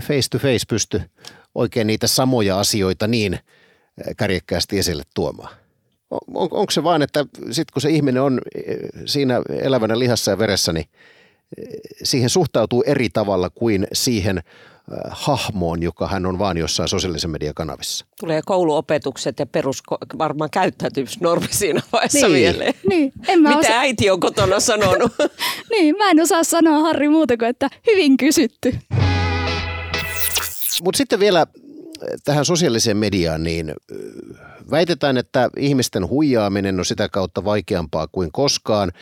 face 0.00 0.28
to 0.30 0.38
face 0.38 0.64
pysty 0.68 1.02
oikein 1.54 1.86
niitä 1.86 2.06
samoja 2.06 2.60
asioita 2.60 3.06
niin 3.06 3.38
kärjekkäästi 4.16 4.78
esille 4.78 5.02
tuomaan? 5.14 5.56
On, 6.10 6.20
onko 6.34 6.70
se 6.70 6.84
vaan, 6.84 7.02
että 7.02 7.26
sitten 7.36 7.72
kun 7.72 7.82
se 7.82 7.90
ihminen 7.90 8.22
on 8.22 8.40
siinä 9.06 9.42
elävänä 9.62 9.98
lihassa 9.98 10.30
ja 10.30 10.38
veressä, 10.38 10.72
niin 10.72 10.86
siihen 12.02 12.30
suhtautuu 12.30 12.82
eri 12.86 13.08
tavalla 13.08 13.50
kuin 13.50 13.86
siihen 13.92 14.42
hahmoon, 15.10 15.82
joka 15.82 16.08
hän 16.08 16.26
on 16.26 16.38
vaan 16.38 16.56
jossain 16.56 16.88
sosiaalisen 16.88 17.30
median 17.30 17.54
kanavissa. 17.54 18.06
Tulee 18.20 18.42
kouluopetukset 18.46 19.38
ja 19.38 19.46
perus 19.46 19.82
varmaan 20.18 20.50
käyttäytymisnormi 20.50 21.46
siinä 21.50 21.82
vaiheessa 21.92 22.28
niin. 22.28 22.32
mieleen. 22.32 22.74
Niin. 22.88 23.12
En 23.28 23.42
mä 23.42 23.48
Mitä 23.48 23.60
osa... 23.60 23.78
äiti 23.78 24.10
on 24.10 24.20
kotona 24.20 24.60
sanonut? 24.60 25.12
niin, 25.72 25.96
mä 25.96 26.10
en 26.10 26.20
osaa 26.20 26.44
sanoa 26.44 26.80
Harri 26.80 27.08
muuta 27.08 27.36
kuin, 27.36 27.48
että 27.48 27.70
hyvin 27.86 28.16
kysytty. 28.16 28.78
Mutta 30.82 30.98
sitten 30.98 31.20
vielä 31.20 31.46
tähän 32.24 32.44
sosiaaliseen 32.44 32.96
mediaan, 32.96 33.42
niin 33.42 33.72
väitetään, 34.70 35.16
että 35.16 35.50
ihmisten 35.58 36.08
huijaaminen 36.08 36.78
on 36.78 36.84
sitä 36.84 37.08
kautta 37.08 37.44
vaikeampaa 37.44 38.06
kuin 38.06 38.32
koskaan. 38.32 38.92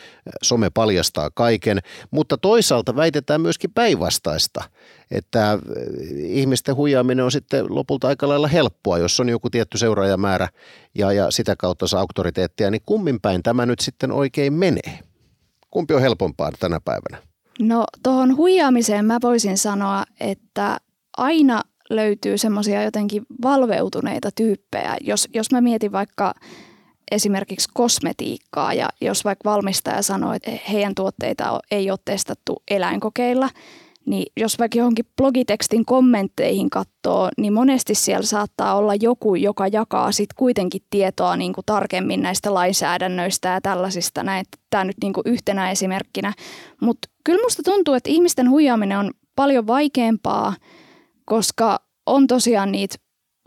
Some 0.43 0.69
paljastaa 0.69 1.29
kaiken, 1.33 1.79
mutta 2.11 2.37
toisaalta 2.37 2.95
väitetään 2.95 3.41
myöskin 3.41 3.71
päinvastaista, 3.73 4.63
että 5.11 5.59
ihmisten 6.15 6.75
huijaaminen 6.75 7.25
on 7.25 7.31
sitten 7.31 7.65
lopulta 7.69 8.07
aika 8.07 8.27
lailla 8.27 8.47
helppoa, 8.47 8.97
jos 8.97 9.19
on 9.19 9.29
joku 9.29 9.49
tietty 9.49 9.77
seuraajamäärä 9.77 10.47
ja, 10.95 11.11
ja 11.11 11.31
sitä 11.31 11.55
kautta 11.55 11.87
saa 11.87 11.99
auktoriteettia, 11.99 12.71
niin 12.71 12.81
kummin 12.85 13.21
päin 13.21 13.43
tämä 13.43 13.65
nyt 13.65 13.79
sitten 13.79 14.11
oikein 14.11 14.53
menee? 14.53 14.99
Kumpi 15.71 15.93
on 15.93 16.01
helpompaa 16.01 16.51
tänä 16.59 16.79
päivänä? 16.85 17.27
No 17.59 17.85
tuohon 18.03 18.37
huijaamiseen 18.37 19.05
mä 19.05 19.17
voisin 19.21 19.57
sanoa, 19.57 20.03
että 20.19 20.77
aina 21.17 21.61
löytyy 21.89 22.37
semmoisia 22.37 22.83
jotenkin 22.83 23.23
valveutuneita 23.41 24.29
tyyppejä. 24.35 24.97
Jos, 25.01 25.27
jos 25.33 25.51
mä 25.51 25.61
mietin 25.61 25.91
vaikka 25.91 26.33
esimerkiksi 27.11 27.69
kosmetiikkaa 27.73 28.73
ja 28.73 28.89
jos 29.01 29.25
vaikka 29.25 29.49
valmistaja 29.49 30.01
sanoo, 30.01 30.33
että 30.33 30.51
heidän 30.71 30.95
tuotteita 30.95 31.59
ei 31.71 31.91
ole 31.91 31.99
testattu 32.05 32.63
eläinkokeilla, 32.71 33.49
niin 34.05 34.25
jos 34.37 34.59
vaikka 34.59 34.77
johonkin 34.77 35.05
blogitekstin 35.17 35.85
kommentteihin 35.85 36.69
katsoo, 36.69 37.29
niin 37.37 37.53
monesti 37.53 37.95
siellä 37.95 38.25
saattaa 38.25 38.75
olla 38.75 38.95
joku, 38.95 39.35
joka 39.35 39.67
jakaa 39.67 40.11
sitten 40.11 40.35
kuitenkin 40.35 40.81
tietoa 40.89 41.37
niin 41.37 41.53
kuin 41.53 41.65
tarkemmin 41.65 42.21
näistä 42.21 42.53
lainsäädännöistä 42.53 43.49
ja 43.49 43.61
tällaisista. 43.61 44.25
Tämä 44.69 44.83
nyt 44.83 44.97
niin 45.01 45.13
kuin 45.13 45.23
yhtenä 45.25 45.71
esimerkkinä. 45.71 46.33
Mutta 46.81 47.07
kyllä 47.23 47.43
musta 47.43 47.63
tuntuu, 47.63 47.93
että 47.93 48.09
ihmisten 48.09 48.49
huijaaminen 48.49 48.99
on 48.99 49.11
paljon 49.35 49.67
vaikeampaa– 49.67 50.53
koska 51.25 51.79
on 52.05 52.27
tosiaan 52.27 52.71
niitä 52.71 52.95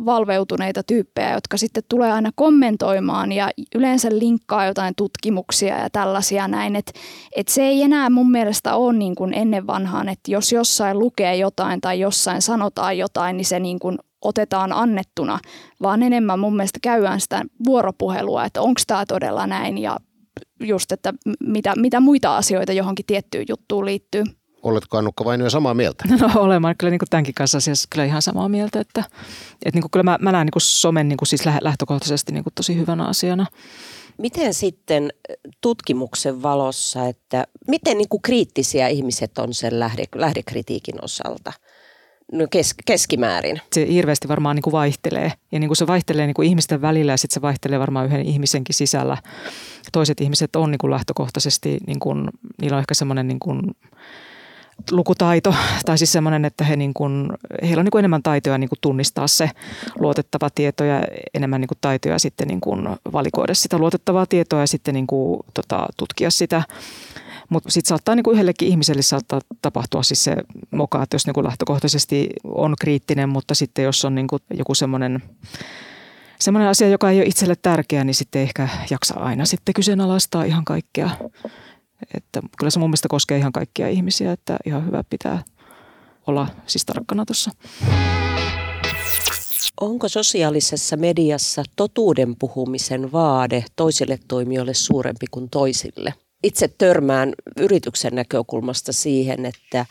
valveutuneita 0.05 0.83
tyyppejä, 0.83 1.33
jotka 1.33 1.57
sitten 1.57 1.83
tulee 1.89 2.13
aina 2.13 2.31
kommentoimaan 2.35 3.33
ja 3.33 3.51
yleensä 3.75 4.09
linkkaa 4.13 4.67
jotain 4.67 4.95
tutkimuksia 4.97 5.79
ja 5.79 5.91
tällaisia 5.91 6.49
näin. 6.49 6.77
Että 6.77 6.93
et 7.37 7.49
se 7.49 7.63
ei 7.63 7.83
enää 7.83 8.11
mun 8.11 8.31
mielestä 8.31 8.75
ole 8.75 8.93
niin 8.93 9.15
kuin 9.15 9.35
ennen 9.35 9.67
vanhaan, 9.67 10.09
että 10.09 10.31
jos 10.31 10.53
jossain 10.53 10.99
lukee 10.99 11.37
jotain 11.37 11.81
tai 11.81 12.01
jossain 12.01 12.43
sanotaan 12.43 12.99
jotain, 12.99 13.37
niin 13.37 13.45
se 13.45 13.61
niin 13.61 13.79
kuin 13.79 13.99
otetaan 14.23 14.73
annettuna, 14.73 15.39
vaan 15.83 16.03
enemmän 16.03 16.39
mun 16.39 16.57
mielestä 16.57 16.79
käydään 16.83 17.21
sitä 17.21 17.45
vuoropuhelua, 17.67 18.45
että 18.45 18.63
onko 18.63 18.81
tämä 18.87 19.07
todella 19.07 19.47
näin 19.47 19.79
ja 19.79 19.97
just, 20.61 20.93
että 20.93 21.15
mitä, 21.41 21.75
mitä 21.77 22.01
muita 22.01 22.37
asioita 22.37 22.73
johonkin 22.73 23.07
tiettyyn 23.07 23.45
juttuun 23.49 23.85
liittyy. 23.85 24.25
Oletko 24.63 24.99
Annukka 24.99 25.25
vain 25.25 25.41
jo 25.41 25.51
samaa 25.51 25.75
mieltä? 25.75 26.05
No 26.21 26.31
olemaan 26.35 26.75
kyllä 26.79 26.91
niin 26.91 26.99
kuin 26.99 27.09
tämänkin 27.11 27.35
kanssa 27.35 27.59
asiassa 27.59 27.89
kyllä 27.91 28.05
ihan 28.05 28.23
samaa 28.23 28.49
mieltä, 28.49 28.81
että, 28.81 29.05
että 29.53 29.77
niin 29.77 29.83
kuin 29.83 29.91
kyllä 29.91 30.03
mä, 30.03 30.19
mä 30.21 30.33
näen 30.33 30.47
niin 30.47 30.53
kuin 30.53 30.63
somen 30.63 31.09
niin 31.09 31.17
kuin 31.17 31.29
siis 31.29 31.43
lähtökohtaisesti 31.61 32.33
niin 32.33 32.45
kuin 32.45 32.55
tosi 32.55 32.77
hyvänä 32.77 33.07
asiana. 33.07 33.47
Miten 34.19 34.55
sitten 34.55 35.13
tutkimuksen 35.61 36.43
valossa, 36.43 37.07
että 37.07 37.47
miten 37.69 37.99
niin 37.99 38.09
kuin 38.09 38.23
kriittisiä 38.23 38.89
ihmiset 38.89 39.39
on 39.39 39.55
sen 39.55 39.81
lähde, 39.81 40.05
lähdekritiikin 40.15 41.05
osalta? 41.05 41.53
No 42.33 42.47
kes, 42.51 42.75
keskimäärin. 42.87 43.61
Se 43.73 43.87
hirveästi 43.89 44.29
varmaan 44.29 44.57
niin 44.57 44.63
kuin 44.63 44.73
vaihtelee 44.73 45.33
ja 45.53 45.61
niin 45.61 45.69
kuin 45.69 45.77
se 45.77 45.87
vaihtelee 45.87 46.27
niin 46.27 46.35
kuin 46.35 46.49
ihmisten 46.49 46.83
välillä 46.83 47.13
ja 47.13 47.17
sitten 47.17 47.35
se 47.35 47.43
vaihtelee 47.43 47.79
varmaan 47.79 48.07
yhden 48.07 48.27
ihmisenkin 48.27 48.75
sisällä. 48.75 49.17
Toiset 49.93 50.21
ihmiset 50.21 50.57
on 50.57 50.71
niin 50.71 50.79
kuin 50.79 50.91
lähtökohtaisesti, 50.91 51.79
niin 51.87 52.01
kuin, 52.01 52.29
niillä 52.61 52.77
on 52.77 52.81
ehkä 52.81 52.95
semmoinen 52.95 53.29
niin 53.29 53.41
kuin, 53.41 53.61
lukutaito, 54.91 55.55
tai 55.87 55.99
siis 55.99 56.13
semmoinen, 56.13 56.45
että 56.45 56.65
he 56.65 56.77
niin 56.77 56.95
kuin, 56.95 57.29
heillä 57.63 57.81
on 57.81 57.85
niin 57.85 57.91
kuin 57.91 58.01
enemmän 58.01 58.23
taitoja 58.23 58.59
niin 58.59 58.69
kuin 58.69 58.79
tunnistaa 58.81 59.27
se 59.27 59.51
luotettava 59.99 60.51
tieto 60.55 60.85
ja 60.85 61.03
enemmän 61.35 61.61
niin 61.61 61.69
kuin 61.69 61.79
taitoja 61.81 62.19
sitten 62.19 62.49
niin 62.49 62.61
kuin 62.61 62.89
valikoida 63.13 63.55
sitä 63.55 63.79
luotettavaa 63.79 64.27
tietoa 64.27 64.61
ja 64.61 64.67
sitten 64.67 64.95
niin 64.95 65.07
kuin, 65.07 65.41
tota, 65.55 65.87
tutkia 65.97 66.31
sitä. 66.31 66.63
Mutta 67.49 67.71
sitten 67.71 67.89
saattaa 67.89 68.15
niin 68.15 68.25
kuin 68.25 68.35
yhdellekin 68.35 68.69
ihmiselle 68.69 69.03
saattaa 69.03 69.41
tapahtua 69.63 70.03
siis 70.03 70.25
se 70.25 70.37
moka, 70.71 71.03
että 71.03 71.15
jos 71.15 71.27
niin 71.27 71.35
kuin 71.35 71.47
lähtökohtaisesti 71.47 72.29
on 72.45 72.75
kriittinen, 72.81 73.29
mutta 73.29 73.55
sitten 73.55 73.85
jos 73.85 74.05
on 74.05 74.15
niin 74.15 74.29
kuin 74.29 74.43
joku 74.55 74.75
semmoinen 74.75 75.23
semmoinen 76.41 76.69
asia, 76.69 76.89
joka 76.89 77.11
ei 77.11 77.19
ole 77.19 77.27
itselle 77.27 77.55
tärkeä, 77.63 78.05
niin 78.05 78.15
sitten 78.15 78.43
ehkä 78.43 78.69
jaksa 78.91 79.15
aina 79.15 79.45
sitten 79.45 79.75
kyseenalaistaa 79.75 80.45
ihan 80.45 80.65
kaikkea. 80.65 81.11
Että 82.15 82.41
kyllä 82.59 82.71
se 82.71 82.79
mun 82.79 82.91
mielestä 82.91 83.09
koskee 83.09 83.39
ihan 83.39 83.53
kaikkia 83.53 83.89
ihmisiä, 83.89 84.33
että 84.33 84.57
ihan 84.65 84.87
hyvä 84.87 85.05
pitää 85.11 85.43
olla 86.27 86.49
siis 86.67 86.85
tarkkana 86.85 87.25
tuossa. 87.27 87.51
Onko 89.81 90.09
sosiaalisessa 90.09 90.97
mediassa 90.97 91.63
totuuden 91.77 92.37
puhumisen 92.37 93.13
vaade 93.13 93.65
toisille 93.77 94.19
toimijoille 94.29 94.75
suurempi 94.75 95.27
kuin 95.31 95.51
toisille? 95.51 96.15
Itse 96.43 96.69
törmään 96.79 97.33
yrityksen 97.57 98.15
näkökulmasta 98.15 98.93
siihen, 98.93 99.47
että 99.47 99.87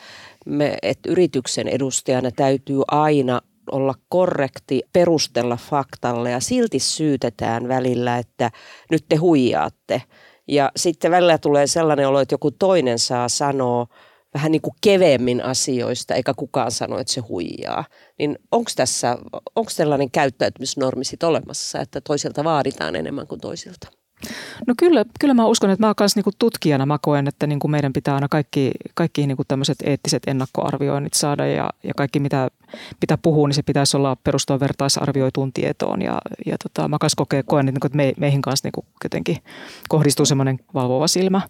me, 0.45 0.77
että 0.81 1.09
yrityksen 1.11 1.67
edustajana 1.67 2.31
täytyy 2.31 2.81
aina 2.87 3.41
olla 3.71 3.93
korrekti, 4.09 4.81
perustella 4.93 5.57
faktalle 5.57 6.31
ja 6.31 6.39
silti 6.39 6.79
syytetään 6.79 7.67
välillä, 7.67 8.17
että 8.17 8.51
nyt 8.91 9.05
te 9.09 9.15
huijaatte. 9.15 10.01
Ja 10.47 10.71
sitten 10.75 11.11
välillä 11.11 11.37
tulee 11.37 11.67
sellainen 11.67 12.07
olo, 12.07 12.19
että 12.19 12.33
joku 12.33 12.51
toinen 12.51 12.99
saa 12.99 13.29
sanoa 13.29 13.87
vähän 14.33 14.51
niin 14.51 14.61
kuin 14.61 14.75
keveemmin 14.81 15.43
asioista, 15.43 16.15
eikä 16.15 16.33
kukaan 16.33 16.71
sano, 16.71 16.99
että 16.99 17.13
se 17.13 17.21
huijaa. 17.21 17.85
Niin 18.19 18.39
onko 18.51 18.71
tässä, 18.75 19.17
onko 19.55 19.71
tällainen 19.77 20.11
käyttäytymisnormi 20.11 21.05
sitten 21.05 21.29
olemassa, 21.29 21.81
että 21.81 22.01
toisilta 22.01 22.43
vaaditaan 22.43 22.95
enemmän 22.95 23.27
kuin 23.27 23.41
toisilta? 23.41 23.96
No 24.67 24.73
kyllä, 24.77 25.05
kyllä 25.19 25.33
mä 25.33 25.45
uskon, 25.45 25.69
että 25.69 25.87
mä 25.87 25.93
myös 25.99 26.15
niinku 26.15 26.31
tutkijana 26.39 26.85
mä 26.85 26.97
koen, 27.01 27.27
että 27.27 27.47
niinku 27.47 27.67
meidän 27.67 27.93
pitää 27.93 28.15
aina 28.15 28.27
kaikki, 28.27 28.71
kaikki 28.93 29.27
niinku 29.27 29.43
tämmöiset 29.47 29.77
eettiset 29.83 30.23
ennakkoarvioinnit 30.27 31.13
saada 31.13 31.47
ja, 31.47 31.69
ja 31.83 31.93
kaikki 31.93 32.19
mitä, 32.19 32.47
mitä 33.01 33.17
puhuu, 33.21 33.47
niin 33.47 33.55
se 33.55 33.61
pitäisi 33.61 33.97
olla 33.97 34.17
perustua 34.23 34.59
vertaisarvioituun 34.59 35.53
tietoon. 35.53 36.01
Ja, 36.01 36.21
ja 36.45 36.57
tota, 36.57 36.87
mä 36.87 36.97
myös 37.01 37.43
koen, 37.45 37.67
että 37.67 37.89
me, 37.93 38.13
meihin 38.17 38.41
kanssa 38.41 38.65
niinku 38.65 38.85
jotenkin 39.03 39.37
kohdistuu 39.89 40.25
semmoinen 40.25 40.59
valvova 40.73 41.07
silmä 41.07 41.41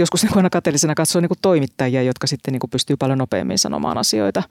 joskus 0.00 0.22
niin 0.22 0.36
aina 0.36 0.50
kateellisena 0.50 0.94
katsoa 0.94 1.22
niin 1.22 1.30
toimittajia, 1.42 2.02
jotka 2.02 2.26
sitten 2.26 2.52
niin 2.52 2.70
pystyy 2.70 2.96
paljon 2.96 3.18
nopeammin 3.18 3.58
sanomaan 3.58 3.98
asioita. 3.98 4.42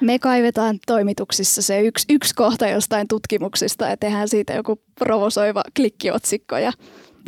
Me 0.00 0.18
kaivetaan 0.18 0.78
toimituksissa 0.86 1.62
se 1.62 1.80
yksi, 1.80 2.06
yksi 2.08 2.34
kohta 2.34 2.68
jostain 2.68 3.08
tutkimuksista 3.08 3.86
ja 3.86 3.96
tehdään 3.96 4.28
siitä 4.28 4.52
joku 4.52 4.80
provosoiva 4.98 5.62
klikkiotsikko 5.76 6.58
ja 6.58 6.72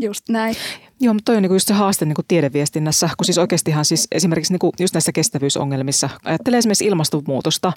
just 0.00 0.28
näin. 0.28 0.56
Joo, 1.00 1.14
mutta 1.14 1.24
toi 1.24 1.36
on 1.36 1.42
niinku 1.42 1.54
just 1.54 1.68
se 1.68 1.74
haaste 1.74 2.04
niinku 2.04 2.22
tiedeviestinnässä, 2.28 3.10
kun 3.18 3.24
siis 3.24 3.38
oikeastihan 3.38 3.84
siis 3.84 4.08
esimerkiksi 4.12 4.52
niinku 4.52 4.72
just 4.78 4.94
näissä 4.94 5.12
kestävyysongelmissa, 5.12 6.10
ajattelee 6.24 6.58
esimerkiksi 6.58 6.86
ilmastonmuutosta. 6.86 7.72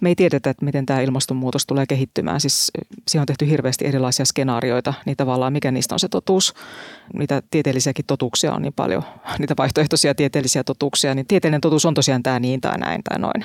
Me 0.00 0.08
ei 0.08 0.14
tiedetä, 0.14 0.50
että 0.50 0.64
miten 0.64 0.86
tämä 0.86 1.00
ilmastonmuutos 1.00 1.66
tulee 1.66 1.86
kehittymään. 1.86 2.40
Siis 2.40 2.72
siihen 3.08 3.22
on 3.22 3.26
tehty 3.26 3.50
hirveästi 3.50 3.86
erilaisia 3.86 4.24
skenaarioita, 4.24 4.94
niin 5.06 5.16
tavallaan 5.16 5.52
mikä 5.52 5.70
niistä 5.70 5.94
on 5.94 6.00
se 6.00 6.08
totuus. 6.08 6.54
Niitä 7.14 7.42
tieteellisiäkin 7.50 8.04
totuuksia 8.06 8.52
on 8.52 8.62
niin 8.62 8.74
paljon, 8.76 9.02
niitä 9.38 9.54
vaihtoehtoisia 9.58 10.14
tieteellisiä 10.14 10.64
totuuksia, 10.64 11.14
niin 11.14 11.26
tieteellinen 11.26 11.60
totuus 11.60 11.86
on 11.86 11.94
tosiaan 11.94 12.22
tämä 12.22 12.40
niin 12.40 12.60
tai 12.60 12.78
näin 12.78 13.02
tai 13.02 13.18
noin. 13.18 13.44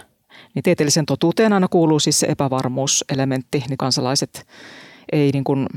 Niin 0.56 0.64
tieteellisen 0.64 1.06
totuuteen 1.06 1.54
aina 1.54 1.68
kuuluu 1.68 2.00
siis 2.00 2.20
se 2.20 2.28
epävarmuuselementti, 2.28 3.64
niin 3.70 3.78
kansalaiset 3.78 4.48
ei 5.12 5.32
niin 5.32 5.44
kuin 5.44 5.68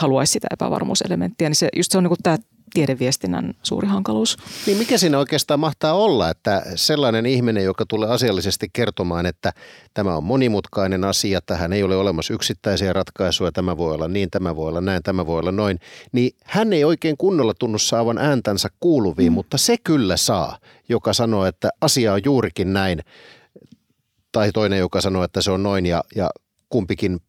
haluaisi 0.00 0.32
sitä 0.32 0.48
epävarmuuselementtiä, 0.50 1.48
niin 1.48 1.56
se, 1.56 1.68
just 1.76 1.92
se 1.92 1.98
on 1.98 2.04
niin 2.04 2.08
kuin 2.08 2.22
tämä 2.22 2.38
tiedeviestinnän 2.74 3.54
suuri 3.62 3.88
hankaluus. 3.88 4.36
Niin 4.66 4.78
mikä 4.78 4.98
siinä 4.98 5.18
oikeastaan 5.18 5.60
mahtaa 5.60 5.92
olla, 5.92 6.30
että 6.30 6.62
sellainen 6.74 7.26
ihminen, 7.26 7.64
joka 7.64 7.84
tulee 7.86 8.08
asiallisesti 8.08 8.66
kertomaan, 8.72 9.26
että 9.26 9.52
tämä 9.94 10.16
on 10.16 10.24
monimutkainen 10.24 11.04
asia, 11.04 11.40
tähän 11.40 11.72
ei 11.72 11.82
ole 11.82 11.96
olemassa 11.96 12.34
yksittäisiä 12.34 12.92
ratkaisuja, 12.92 13.52
tämä 13.52 13.76
voi 13.76 13.94
olla 13.94 14.08
niin, 14.08 14.30
tämä 14.30 14.56
voi 14.56 14.68
olla 14.68 14.80
näin, 14.80 15.02
tämä 15.02 15.26
voi 15.26 15.38
olla 15.38 15.52
noin, 15.52 15.78
niin 16.12 16.30
hän 16.44 16.72
ei 16.72 16.84
oikein 16.84 17.16
kunnolla 17.16 17.54
tunnu 17.54 17.78
saavan 17.78 18.18
ääntänsä 18.18 18.68
kuuluviin, 18.80 19.32
mm. 19.32 19.34
mutta 19.34 19.58
se 19.58 19.76
kyllä 19.84 20.16
saa, 20.16 20.58
joka 20.88 21.12
sanoo, 21.12 21.46
että 21.46 21.70
asia 21.80 22.12
on 22.12 22.20
juurikin 22.24 22.72
näin, 22.72 23.00
tai 24.32 24.52
toinen, 24.52 24.78
joka 24.78 25.00
sanoo, 25.00 25.24
että 25.24 25.42
se 25.42 25.50
on 25.50 25.62
noin 25.62 25.86
ja, 25.86 26.04
ja 26.16 26.30
kumpikin 26.68 27.20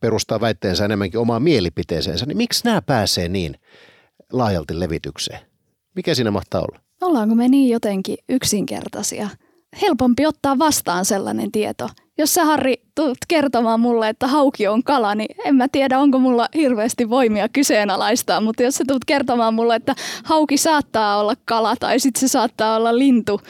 perustaa 0.00 0.40
väitteensä 0.40 0.84
enemmänkin 0.84 1.20
omaan 1.20 1.42
mielipiteeseensä, 1.42 2.26
niin 2.26 2.36
miksi 2.36 2.64
nämä 2.64 2.82
pääsee 2.82 3.28
niin 3.28 3.56
laajalti 4.32 4.80
levitykseen? 4.80 5.40
Mikä 5.94 6.14
siinä 6.14 6.30
mahtaa 6.30 6.60
olla? 6.60 6.80
Ollaanko 7.02 7.34
me 7.34 7.48
niin 7.48 7.70
jotenkin 7.70 8.16
yksinkertaisia? 8.28 9.28
Helpompi 9.82 10.26
ottaa 10.26 10.58
vastaan 10.58 11.04
sellainen 11.04 11.52
tieto. 11.52 11.88
Jos 12.18 12.34
sä 12.34 12.44
Harri 12.44 12.74
tulet 12.94 13.18
kertomaan 13.28 13.80
mulle, 13.80 14.08
että 14.08 14.26
hauki 14.26 14.68
on 14.68 14.82
kala, 14.82 15.14
niin 15.14 15.36
en 15.44 15.56
mä 15.56 15.68
tiedä, 15.68 15.98
onko 15.98 16.18
mulla 16.18 16.48
hirveästi 16.54 17.10
voimia 17.10 17.48
kyseenalaistaa, 17.48 18.40
mutta 18.40 18.62
jos 18.62 18.74
sä 18.74 18.84
tulet 18.88 19.04
kertomaan 19.06 19.54
mulle, 19.54 19.74
että 19.76 19.94
hauki 20.24 20.56
saattaa 20.56 21.20
olla 21.20 21.34
kala 21.44 21.76
tai 21.76 22.00
sitten 22.00 22.20
se 22.20 22.28
saattaa 22.28 22.76
olla 22.76 22.98
lintu, 22.98 23.40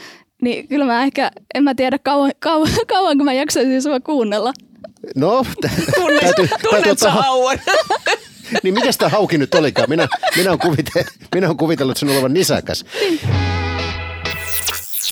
niin 0.43 0.69
kyllä 0.69 0.85
mä 0.85 1.03
ehkä, 1.03 1.31
en 1.55 1.65
mä 1.65 1.75
tiedä 1.75 1.99
kauan, 1.99 2.33
kauan, 2.39 2.71
kauanko 2.87 3.25
mä 3.25 3.33
jaksaisin 3.33 3.83
sua 3.83 4.01
kuunnella. 4.01 4.53
No, 5.17 5.47
Tunnet, 5.95 6.21
täytyy, 6.21 6.49
tunnet 6.71 6.99
sä 6.99 7.11
hauan. 7.11 7.59
niin 8.63 8.75
mikä 8.75 8.93
sitä 8.93 9.09
hauki 9.09 9.39
nyt 9.39 9.55
olikaan? 9.55 9.91
Minä, 9.91 10.09
minä, 10.37 10.51
olen 10.51 10.59
kuvitellut, 10.59 11.13
minä 11.35 11.47
olen 11.47 11.57
kuvitellut 11.57 11.97
sinun 11.97 12.15
olevan 12.15 12.35
nisäkäs. 12.35 12.85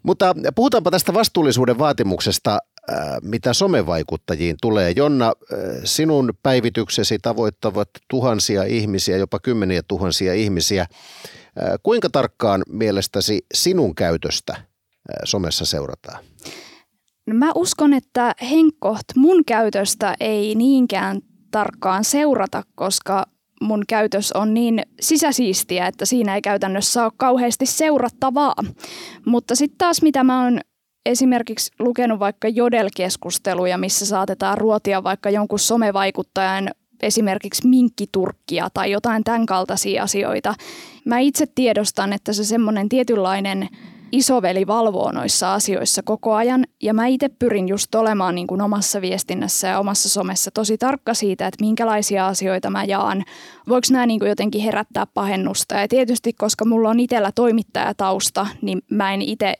Mutta 0.02 0.34
puhutaanpa 0.54 0.90
tästä 0.90 1.14
vastuullisuuden 1.14 1.78
vaatimuksesta, 1.78 2.58
äh, 2.90 2.96
mitä 3.22 3.52
somevaikuttajiin 3.52 4.56
tulee. 4.62 4.92
Jonna, 4.96 5.26
äh, 5.26 5.58
sinun 5.84 6.32
päivityksesi 6.42 7.18
tavoittavat 7.22 7.88
tuhansia 8.08 8.64
ihmisiä, 8.64 9.16
jopa 9.16 9.38
kymmeniä 9.38 9.82
tuhansia 9.88 10.34
ihmisiä. 10.34 10.82
Äh, 10.82 10.88
kuinka 11.82 12.10
tarkkaan 12.10 12.62
mielestäsi 12.68 13.46
sinun 13.54 13.94
käytöstä 13.94 14.56
somessa 15.24 15.64
seurataan? 15.64 16.24
No 17.26 17.34
mä 17.34 17.52
uskon, 17.54 17.94
että 17.94 18.34
henkkoht 18.50 19.04
mun 19.16 19.44
käytöstä 19.44 20.14
ei 20.20 20.54
niinkään 20.54 21.20
tarkkaan 21.50 22.04
seurata, 22.04 22.62
koska 22.74 23.26
mun 23.60 23.82
käytös 23.88 24.32
on 24.32 24.54
niin 24.54 24.82
sisäsiistiä, 25.00 25.86
että 25.86 26.04
siinä 26.04 26.34
ei 26.34 26.42
käytännössä 26.42 27.04
ole 27.04 27.12
kauheasti 27.16 27.66
seurattavaa. 27.66 28.54
Mutta 29.26 29.54
sitten 29.54 29.78
taas 29.78 30.02
mitä 30.02 30.24
mä 30.24 30.44
oon 30.44 30.60
esimerkiksi 31.06 31.72
lukenut 31.78 32.18
vaikka 32.18 32.48
Jodel-keskusteluja, 32.48 33.78
missä 33.78 34.06
saatetaan 34.06 34.58
ruotia 34.58 35.02
vaikka 35.02 35.30
jonkun 35.30 35.58
somevaikuttajan 35.58 36.70
esimerkiksi 37.02 37.68
minkkiturkkia 37.68 38.68
tai 38.74 38.90
jotain 38.90 39.24
tämän 39.24 39.46
kaltaisia 39.46 40.02
asioita. 40.02 40.54
Mä 41.04 41.18
itse 41.18 41.46
tiedostan, 41.54 42.12
että 42.12 42.32
se 42.32 42.44
semmoinen 42.44 42.88
tietynlainen 42.88 43.68
isoveli 44.14 44.66
valvoo 44.66 45.12
noissa 45.12 45.54
asioissa 45.54 46.02
koko 46.02 46.34
ajan. 46.34 46.64
Ja 46.82 46.94
mä 46.94 47.06
itse 47.06 47.28
pyrin 47.28 47.68
just 47.68 47.94
olemaan 47.94 48.34
niin 48.34 48.46
kuin 48.46 48.60
omassa 48.60 49.00
viestinnässä 49.00 49.68
ja 49.68 49.78
omassa 49.78 50.08
somessa 50.08 50.50
tosi 50.50 50.78
tarkka 50.78 51.14
siitä, 51.14 51.46
että 51.46 51.64
minkälaisia 51.64 52.26
asioita 52.26 52.70
mä 52.70 52.84
jaan. 52.84 53.24
Voiko 53.68 53.86
nämä 53.90 54.06
niin 54.06 54.20
kuin 54.20 54.28
jotenkin 54.28 54.62
herättää 54.62 55.06
pahennusta. 55.14 55.74
Ja 55.74 55.88
tietysti, 55.88 56.32
koska 56.32 56.64
mulla 56.64 56.90
on 56.90 57.00
itsellä 57.00 57.30
toimittajatausta, 57.34 58.46
niin 58.62 58.82
mä 58.90 59.14
en 59.14 59.22
itse 59.22 59.54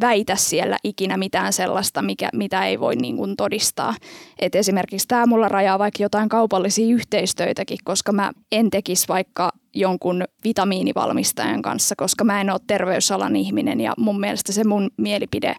väitä 0.00 0.36
siellä 0.36 0.78
ikinä 0.84 1.16
mitään 1.16 1.52
sellaista, 1.52 2.02
mikä, 2.02 2.28
mitä 2.32 2.66
ei 2.66 2.80
voi 2.80 2.96
niin 2.96 3.16
kuin 3.16 3.36
todistaa. 3.36 3.94
Et 4.38 4.54
esimerkiksi 4.54 5.08
tämä 5.08 5.26
mulla 5.26 5.48
rajaa 5.48 5.78
vaikka 5.78 6.02
jotain 6.02 6.28
kaupallisia 6.28 6.94
yhteistöitäkin, 6.94 7.78
koska 7.84 8.12
mä 8.12 8.32
en 8.52 8.70
tekisi 8.70 9.08
vaikka 9.08 9.52
jonkun 9.74 10.24
vitamiinivalmistajan 10.44 11.62
kanssa, 11.62 11.94
koska 11.96 12.24
mä 12.24 12.40
en 12.40 12.50
ole 12.50 12.60
terveysalan 12.66 13.36
ihminen 13.36 13.80
ja 13.80 13.92
mun 13.98 14.20
mielestä 14.20 14.52
se 14.52 14.64
mun 14.64 14.90
mielipide, 14.96 15.54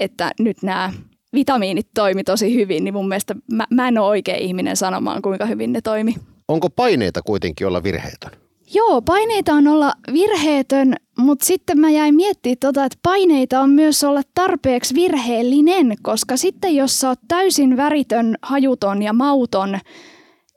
että 0.00 0.30
nyt 0.38 0.62
nämä 0.62 0.92
vitamiinit 1.34 1.88
toimi 1.94 2.24
tosi 2.24 2.54
hyvin, 2.54 2.84
niin 2.84 2.94
mun 2.94 3.08
mielestä 3.08 3.34
mä, 3.52 3.66
mä 3.70 3.88
en 3.88 3.98
ole 3.98 4.08
oikea 4.08 4.36
ihminen 4.36 4.76
sanomaan, 4.76 5.22
kuinka 5.22 5.46
hyvin 5.46 5.72
ne 5.72 5.80
toimi. 5.80 6.14
Onko 6.48 6.70
paineita 6.70 7.22
kuitenkin 7.22 7.66
olla 7.66 7.82
virheetön? 7.82 8.45
Joo, 8.74 9.02
paineita 9.02 9.52
on 9.52 9.68
olla 9.68 9.92
virheetön, 10.12 10.94
mutta 11.18 11.46
sitten 11.46 11.80
mä 11.80 11.90
jäin 11.90 12.14
miettimään 12.14 12.56
tota, 12.60 12.84
että 12.84 12.98
paineita 13.02 13.60
on 13.60 13.70
myös 13.70 14.04
olla 14.04 14.22
tarpeeksi 14.34 14.94
virheellinen, 14.94 15.94
koska 16.02 16.36
sitten 16.36 16.76
jos 16.76 17.00
sä 17.00 17.08
oot 17.08 17.18
täysin 17.28 17.76
väritön, 17.76 18.36
hajuton 18.42 19.02
ja 19.02 19.12
mauton 19.12 19.78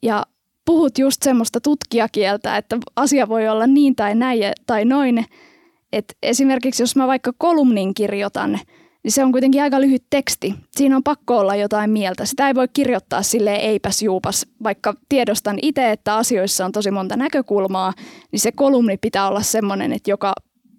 ja 0.03 0.25
puhut 0.65 0.97
just 0.97 1.23
semmoista 1.23 1.61
tutkijakieltä, 1.61 2.57
että 2.57 2.77
asia 2.95 3.29
voi 3.29 3.47
olla 3.47 3.67
niin 3.67 3.95
tai 3.95 4.15
näin 4.15 4.43
tai 4.65 4.85
noin, 4.85 5.25
että 5.93 6.13
esimerkiksi 6.23 6.83
jos 6.83 6.95
mä 6.95 7.07
vaikka 7.07 7.31
kolumnin 7.37 7.93
kirjoitan– 7.93 8.59
niin 9.03 9.11
se 9.11 9.23
on 9.23 9.31
kuitenkin 9.31 9.63
aika 9.63 9.81
lyhyt 9.81 10.03
teksti. 10.09 10.55
Siinä 10.71 10.95
on 10.95 11.03
pakko 11.03 11.37
olla 11.37 11.55
jotain 11.55 11.89
mieltä. 11.89 12.25
Sitä 12.25 12.47
ei 12.47 12.55
voi 12.55 12.67
kirjoittaa 12.73 13.21
sille 13.21 13.55
eipäs 13.55 14.01
juupas, 14.01 14.45
vaikka 14.63 14.93
tiedostan 15.09 15.59
itse, 15.61 15.91
että 15.91 16.15
asioissa 16.15 16.65
on 16.65 16.71
tosi 16.71 16.91
monta 16.91 17.15
näkökulmaa, 17.15 17.93
niin 18.31 18.39
se 18.39 18.51
kolumni 18.51 18.97
pitää 18.97 19.27
olla 19.27 19.41
semmoinen, 19.41 19.93
että 19.93 20.11
joka 20.11 20.33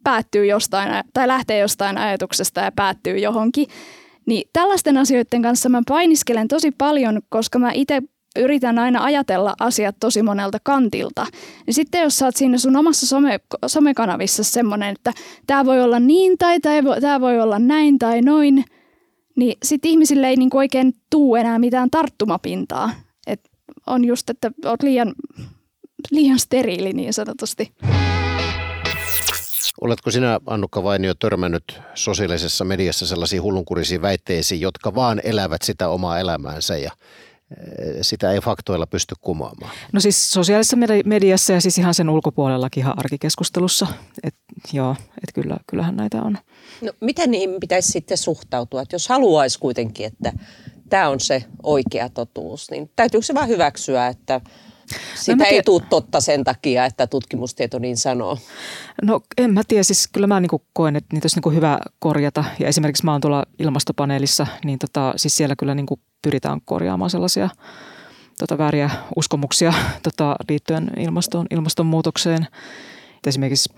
päättyy 0.04 0.46
jostain 0.46 1.04
tai 1.14 1.28
lähtee 1.28 1.58
jostain 1.58 1.98
ajatuksesta 1.98 2.60
ja 2.60 2.72
päättyy 2.72 3.18
johonkin. 3.18 3.66
Niin 4.26 4.48
tällaisten 4.52 4.96
asioiden 4.96 5.42
kanssa 5.42 5.68
mä 5.68 5.82
painiskelen 5.88 6.48
tosi 6.48 6.70
paljon, 6.70 7.20
koska 7.28 7.58
mä 7.58 7.70
itse 7.74 8.02
yritän 8.36 8.78
aina 8.78 9.04
ajatella 9.04 9.54
asiat 9.60 9.96
tosi 10.00 10.22
monelta 10.22 10.58
kantilta. 10.62 11.26
Ja 11.66 11.72
sitten 11.72 12.02
jos 12.02 12.22
oot 12.22 12.36
siinä 12.36 12.58
sun 12.58 12.76
omassa 12.76 13.06
some, 13.06 13.40
somekanavissa 13.66 14.44
semmoinen, 14.44 14.88
että 14.88 15.12
tämä 15.46 15.64
voi 15.64 15.82
olla 15.82 16.00
niin 16.00 16.38
tai 16.38 16.60
tämä 17.00 17.20
voi 17.20 17.40
olla 17.40 17.58
näin 17.58 17.98
tai 17.98 18.22
noin, 18.22 18.64
niin 19.36 19.56
sitten 19.62 19.90
ihmisille 19.90 20.28
ei 20.28 20.36
niinku 20.36 20.58
oikein 20.58 20.92
tuu 21.10 21.36
enää 21.36 21.58
mitään 21.58 21.90
tarttumapintaa. 21.90 22.90
Et 23.26 23.50
on 23.86 24.04
just, 24.04 24.30
että 24.30 24.50
oot 24.64 24.82
liian, 24.82 25.14
liian 26.10 26.38
steriili 26.38 26.92
niin 26.92 27.12
sanotusti. 27.12 27.72
Oletko 29.80 30.10
sinä, 30.10 30.40
Annukka 30.46 30.82
Vainio, 30.82 31.14
törmännyt 31.14 31.80
sosiaalisessa 31.94 32.64
mediassa 32.64 33.06
sellaisiin 33.06 33.42
hullunkurisiin 33.42 34.02
väitteisiin, 34.02 34.60
jotka 34.60 34.94
vaan 34.94 35.20
elävät 35.24 35.62
sitä 35.62 35.88
omaa 35.88 36.18
elämäänsä 36.18 36.76
ja 36.76 36.90
sitä 38.02 38.32
ei 38.32 38.40
faktoilla 38.40 38.86
pysty 38.86 39.14
kumoamaan? 39.20 39.72
No 39.92 40.00
siis 40.00 40.32
sosiaalisessa 40.32 40.76
mediassa 41.04 41.52
ja 41.52 41.60
siis 41.60 41.78
ihan 41.78 41.94
sen 41.94 42.10
ulkopuolellakin 42.10 42.80
ihan 42.80 42.98
arkikeskustelussa. 42.98 43.86
Et, 44.22 44.34
joo, 44.72 44.96
että 45.00 45.32
kyllä, 45.34 45.56
kyllähän 45.66 45.96
näitä 45.96 46.22
on. 46.22 46.38
No, 46.80 46.92
miten 47.00 47.30
niihin 47.30 47.60
pitäisi 47.60 47.92
sitten 47.92 48.18
suhtautua? 48.18 48.82
Että 48.82 48.94
jos 48.94 49.08
haluaisi 49.08 49.58
kuitenkin, 49.58 50.06
että 50.06 50.32
tämä 50.88 51.08
on 51.08 51.20
se 51.20 51.44
oikea 51.62 52.08
totuus, 52.08 52.70
niin 52.70 52.90
täytyykö 52.96 53.26
se 53.26 53.34
vaan 53.34 53.48
hyväksyä, 53.48 54.06
että 54.06 54.40
sitä 55.14 55.36
no, 55.36 55.44
ei 55.44 55.62
tule 55.62 55.82
totta 55.90 56.20
sen 56.20 56.44
takia, 56.44 56.84
että 56.84 57.06
tutkimustieto 57.06 57.78
niin 57.78 57.96
sanoo. 57.96 58.38
No 59.02 59.20
en 59.38 59.54
mä 59.54 59.62
tiedä, 59.68 59.82
siis 59.82 60.08
kyllä 60.12 60.26
mä 60.26 60.40
niinku 60.40 60.62
koen, 60.72 60.96
että 60.96 61.08
niitä 61.12 61.24
olisi 61.24 61.36
niinku 61.36 61.50
hyvä 61.50 61.78
korjata. 61.98 62.44
Ja 62.58 62.68
esimerkiksi 62.68 63.04
mä 63.04 63.12
oon 63.12 63.20
tuolla 63.20 63.44
ilmastopaneelissa, 63.58 64.46
niin 64.64 64.78
tota, 64.78 65.12
siis 65.16 65.36
siellä 65.36 65.56
kyllä 65.56 65.74
niinku 65.74 66.00
pyritään 66.22 66.60
korjaamaan 66.64 67.10
sellaisia 67.10 67.48
tota, 68.38 68.58
vääriä 68.58 68.90
uskomuksia 69.16 69.72
tota, 70.02 70.36
liittyen 70.48 70.90
ilmaston, 70.96 71.46
ilmastonmuutokseen. 71.50 72.46
Esimerkiksi 73.26 73.74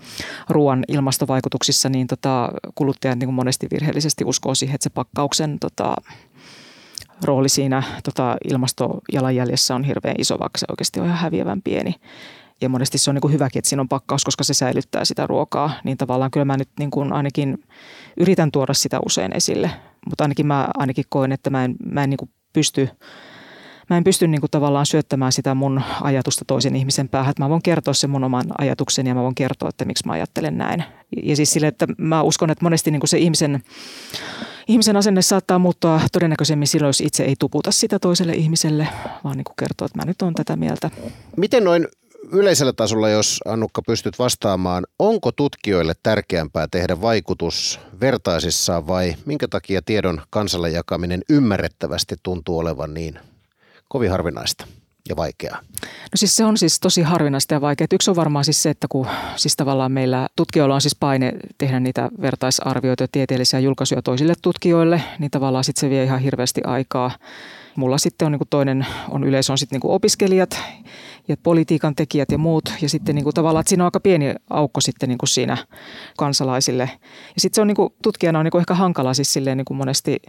ruoan 0.49 0.83
ilmastovaikutuksissa 0.87 1.89
niin 1.89 2.07
tota, 2.07 2.51
kuluttajat 2.75 3.19
niin 3.19 3.33
monesti 3.33 3.67
virheellisesti 3.71 4.23
uskoo 4.25 4.55
siihen, 4.55 4.75
että 4.75 4.83
se 4.83 4.89
pakkauksen 4.89 5.59
tota, 5.59 5.95
rooli 7.23 7.49
siinä 7.49 7.83
tota, 8.03 8.37
ilmastojalanjäljessä 8.49 9.75
on 9.75 9.83
hirveän 9.83 10.15
iso, 10.19 10.39
vaikka 10.39 10.57
se 10.57 10.65
oikeasti 10.69 10.99
on 10.99 11.05
ihan 11.05 11.17
häviävän 11.17 11.61
pieni. 11.61 11.95
Ja 12.61 12.69
monesti 12.69 12.97
se 12.97 13.09
on 13.09 13.15
niin 13.15 13.21
kuin 13.21 13.33
hyväkin, 13.33 13.59
että 13.59 13.69
siinä 13.69 13.81
on 13.81 13.89
pakkaus, 13.89 14.25
koska 14.25 14.43
se 14.43 14.53
säilyttää 14.53 15.05
sitä 15.05 15.27
ruokaa. 15.27 15.71
Niin 15.83 15.97
tavallaan 15.97 16.31
kyllä 16.31 16.45
mä 16.45 16.57
nyt 16.57 16.69
niin 16.79 16.91
kuin 16.91 17.13
ainakin 17.13 17.63
yritän 18.17 18.51
tuoda 18.51 18.73
sitä 18.73 18.99
usein 19.05 19.35
esille. 19.35 19.71
Mutta 20.09 20.23
ainakin 20.23 20.47
mä 20.47 20.67
ainakin 20.77 21.05
koen, 21.09 21.31
että 21.31 21.49
mä 21.49 21.65
en, 21.65 21.75
mä 21.91 22.03
en 22.03 22.09
niin 22.09 22.17
kuin 22.17 22.31
pysty 22.53 22.89
mä 23.89 23.97
en 23.97 24.03
pysty 24.03 24.27
niin 24.27 24.41
kuin 24.41 24.51
tavallaan 24.51 24.85
syöttämään 24.85 25.31
sitä 25.31 25.53
mun 25.53 25.81
ajatusta 26.01 26.45
toisen 26.45 26.75
ihmisen 26.75 27.09
päähän. 27.09 27.33
Mä 27.39 27.49
voin 27.49 27.61
kertoa 27.61 27.93
sen 27.93 28.09
mun 28.09 28.23
oman 28.23 28.45
ajatuksen 28.57 29.07
ja 29.07 29.15
mä 29.15 29.21
voin 29.21 29.35
kertoa, 29.35 29.69
että 29.69 29.85
miksi 29.85 30.07
mä 30.07 30.13
ajattelen 30.13 30.57
näin. 30.57 30.83
Ja 31.23 31.35
siis 31.35 31.51
sille, 31.51 31.67
että 31.67 31.87
mä 31.97 32.21
uskon, 32.21 32.49
että 32.49 32.65
monesti 32.65 32.91
niin 32.91 32.99
kuin 32.99 33.09
se 33.09 33.17
ihmisen 33.17 33.63
ihmisen 34.67 34.97
asenne 34.97 35.21
saattaa 35.21 35.59
muuttua 35.59 36.01
todennäköisemmin 36.11 36.67
silloin, 36.67 36.89
jos 36.89 37.01
itse 37.01 37.23
ei 37.23 37.35
tuputa 37.39 37.71
sitä 37.71 37.99
toiselle 37.99 38.33
ihmiselle, 38.33 38.87
vaan 39.23 39.37
niin 39.37 39.45
kuin 39.45 39.55
kertoo, 39.59 39.85
että 39.85 39.99
mä 39.99 40.05
nyt 40.05 40.21
olen 40.21 40.33
tätä 40.33 40.55
mieltä. 40.55 40.91
Miten 41.37 41.63
noin 41.63 41.87
yleisellä 42.31 42.73
tasolla, 42.73 43.09
jos 43.09 43.39
Annukka 43.45 43.81
pystyt 43.81 44.19
vastaamaan, 44.19 44.85
onko 44.99 45.31
tutkijoille 45.31 45.93
tärkeämpää 46.03 46.67
tehdä 46.71 47.01
vaikutus 47.01 47.79
vertaisissaan 47.99 48.87
vai 48.87 49.15
minkä 49.25 49.47
takia 49.47 49.81
tiedon 49.81 50.21
kansalle 50.29 50.69
jakaminen 50.69 51.21
ymmärrettävästi 51.29 52.15
tuntuu 52.23 52.59
olevan 52.59 52.93
niin 52.93 53.19
kovin 53.89 54.11
harvinaista? 54.11 54.67
ja 55.09 55.15
vaikeaa? 55.15 55.59
No 55.83 56.15
siis 56.15 56.35
se 56.35 56.45
on 56.45 56.57
siis 56.57 56.79
tosi 56.79 57.01
harvinaista 57.01 57.53
ja 57.53 57.61
vaikeaa. 57.61 57.87
Yksi 57.93 58.09
on 58.09 58.15
varmaan 58.15 58.45
siis 58.45 58.63
se, 58.63 58.69
että 58.69 58.87
kun 58.89 59.07
siis 59.35 59.55
tavallaan 59.55 59.91
meillä 59.91 60.27
tutkijoilla 60.35 60.75
on 60.75 60.81
siis 60.81 60.95
paine 60.95 61.33
tehdä 61.57 61.79
niitä 61.79 62.09
vertaisarvioita 62.21 63.03
ja 63.03 63.07
tieteellisiä 63.11 63.59
julkaisuja 63.59 64.01
toisille 64.01 64.33
tutkijoille, 64.41 65.03
niin 65.19 65.31
tavallaan 65.31 65.63
sitten 65.63 65.81
se 65.81 65.89
vie 65.89 66.03
ihan 66.03 66.19
hirveästi 66.19 66.61
aikaa. 66.63 67.11
Mulla 67.75 67.97
sitten 67.97 68.25
on 68.25 68.31
niin 68.31 68.39
kuin 68.39 68.49
toinen 68.49 68.85
on 69.09 69.23
yleisö 69.23 69.53
on 69.53 69.57
sitten 69.57 69.75
niin 69.75 69.81
kuin 69.81 69.91
opiskelijat 69.91 70.59
ja 71.27 71.37
politiikan 71.37 71.95
tekijät 71.95 72.31
ja 72.31 72.37
muut. 72.37 72.73
Ja 72.81 72.89
sitten 72.89 73.15
niin 73.15 73.23
kuin 73.23 73.33
tavallaan, 73.33 73.61
että 73.61 73.69
siinä 73.69 73.83
on 73.83 73.87
aika 73.87 73.99
pieni 73.99 74.35
aukko 74.49 74.81
sitten 74.81 75.09
niin 75.09 75.17
kuin 75.17 75.29
siinä 75.29 75.57
kansalaisille. 76.17 76.89
Ja 77.35 77.41
sitten 77.41 77.55
se 77.55 77.61
on 77.61 77.67
niin 77.67 77.75
kuin, 77.75 77.93
tutkijana 78.03 78.39
on 78.39 78.45
niin 78.45 78.51
kuin 78.51 78.59
ehkä 78.59 78.73
hankala 78.73 79.13
siis 79.13 79.33
silleen 79.33 79.57
niin 79.57 79.65
kuin 79.65 79.77
monesti 79.77 80.21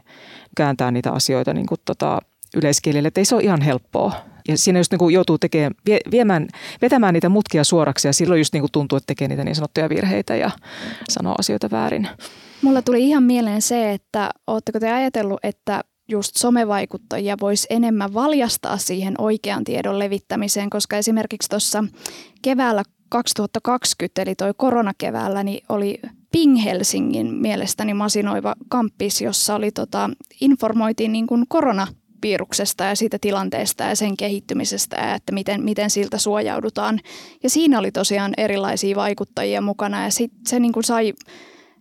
kääntää 0.57 0.91
niitä 0.91 1.13
asioita 1.13 1.55
niin 1.55 1.67
kuin 1.67 1.81
tota, 1.85 2.19
yleiskielelle, 2.57 3.09
että 3.09 3.21
ei 3.21 3.25
se 3.25 3.35
ole 3.35 3.43
ihan 3.43 3.61
helppoa. 3.61 4.13
Ja 4.49 4.59
siinä 4.59 4.79
just 4.81 4.93
niin 4.93 4.99
kuin 4.99 5.15
joutuu 5.15 5.39
tekemään, 5.39 5.75
viemään, 6.11 6.49
vetämään 6.83 7.15
niitä 7.15 7.29
mutkia 7.29 7.65
suoraksi 7.65 8.09
ja 8.09 8.13
silloin 8.13 8.41
just 8.41 8.53
niin 8.53 8.63
kuin 8.63 8.73
tuntuu, 8.73 8.97
että 8.97 9.07
tekee 9.07 9.29
niitä 9.29 9.45
niin 9.45 9.55
sanottuja 9.55 9.89
virheitä 9.89 10.37
ja 10.37 10.51
sanoo 11.09 11.35
asioita 11.39 11.71
väärin. 11.71 12.09
Mulla 12.63 12.83
tuli 12.83 13.09
ihan 13.09 13.23
mieleen 13.23 13.63
se, 13.63 13.93
että 13.93 14.31
ootteko 14.47 14.81
te 14.81 14.93
ajatellut, 14.93 15.41
että 15.43 15.85
just 16.09 16.37
somevaikuttajia 16.37 17.37
voisi 17.41 17.67
enemmän 17.71 18.15
valjastaa 18.15 18.79
siihen 18.79 19.15
oikean 19.19 19.65
tiedon 19.65 19.99
levittämiseen, 19.99 20.71
koska 20.71 20.97
esimerkiksi 20.97 21.49
tuossa 21.49 21.85
keväällä 22.43 22.83
2020, 23.09 24.23
eli 24.23 24.35
toi 24.35 24.53
koronakeväällä, 24.57 25.45
niin 25.45 25.65
oli 25.69 25.99
Ping 26.33 26.65
Helsingin 26.65 27.35
mielestäni 27.35 27.95
masinoiva 27.95 28.55
kamppis, 28.69 29.21
jossa 29.21 29.55
oli 29.55 29.71
tota, 29.71 30.11
informoitiin 30.41 31.13
niin 31.13 31.27
kuin 31.27 31.45
korona 31.49 31.87
viruksesta 32.23 32.85
ja 32.85 32.95
siitä 32.95 33.19
tilanteesta 33.21 33.85
ja 33.85 33.97
sen 33.97 34.17
kehittymisestä 34.17 34.97
ja 34.97 35.15
että 35.15 35.33
miten, 35.33 35.65
miten 35.65 35.91
siltä 35.91 36.19
suojaudutaan. 36.19 37.01
Ja 37.43 37.51
siinä 37.51 37.79
oli 37.79 37.93
tosiaan 37.93 38.35
erilaisia 38.37 38.97
vaikuttajia 38.97 39.61
mukana 39.61 40.05
ja 40.05 40.11
sit 40.11 40.33
se 40.47 40.61
niin 40.61 40.73
kuin 40.73 40.85
sai 40.85 41.13